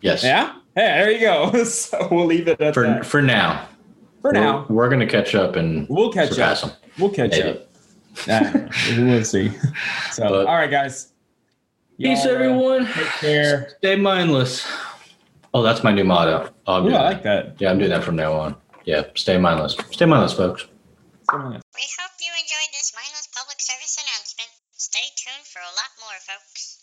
yes. 0.00 0.22
Yeah. 0.22 0.52
Hey, 0.74 0.82
there 0.82 1.10
you 1.10 1.20
go. 1.20 1.64
so 1.64 2.06
we'll 2.10 2.26
leave 2.26 2.46
it 2.46 2.60
at 2.60 2.74
For 2.74 2.84
that 2.86 3.04
for 3.04 3.20
now. 3.20 3.66
for 4.22 4.30
We're- 4.32 4.40
now. 4.44 4.66
we're, 4.68 4.88
gonna 4.88 5.06
catch 5.08 5.34
up 5.34 5.56
and 5.56 5.88
We'll 5.88 6.12
catch 6.12 6.38
up. 6.38 6.60
them. 6.60 6.70
We'll 6.98 7.10
catch 7.10 7.32
Maybe. 7.32 7.48
up. 7.48 7.64
Nah, 8.28 8.68
we'll 8.96 9.24
see. 9.24 9.50
So, 10.12 10.22
But- 10.28 10.46
all 10.46 10.54
right, 10.56 10.70
guys. 10.70 11.12
Peace, 11.98 12.24
Y'all, 12.24 12.32
uh, 12.32 12.34
everyone. 12.36 12.86
Take 12.86 13.06
care. 13.20 13.68
Stay 13.78 13.96
mindless. 13.96 14.64
Oh, 15.52 15.62
that's 15.62 15.82
my 15.82 15.90
new 15.92 16.04
motto. 16.04 16.50
Oh, 16.66 16.74
I'm 16.74 16.86
Ooh, 16.86 16.94
I 16.94 17.02
like 17.10 17.22
that. 17.24 17.56
Yeah, 17.60 17.70
I'm 17.70 17.78
doing 17.78 17.90
that 17.90 18.04
from 18.04 18.14
now 18.16 18.32
on. 18.34 18.54
Yeah, 18.88 19.04
stay 19.20 19.36
mindless. 19.36 19.76
Stay 19.92 20.08
mindless, 20.08 20.32
folks. 20.32 20.64
We 20.64 21.36
hope 21.36 22.14
you 22.24 22.32
enjoyed 22.32 22.72
this 22.72 22.96
mindless 22.96 23.28
public 23.36 23.60
service 23.60 24.00
announcement. 24.00 24.48
Stay 24.72 25.12
tuned 25.12 25.44
for 25.44 25.60
a 25.60 25.76
lot 25.76 25.92
more, 26.00 26.16
folks. 26.24 26.77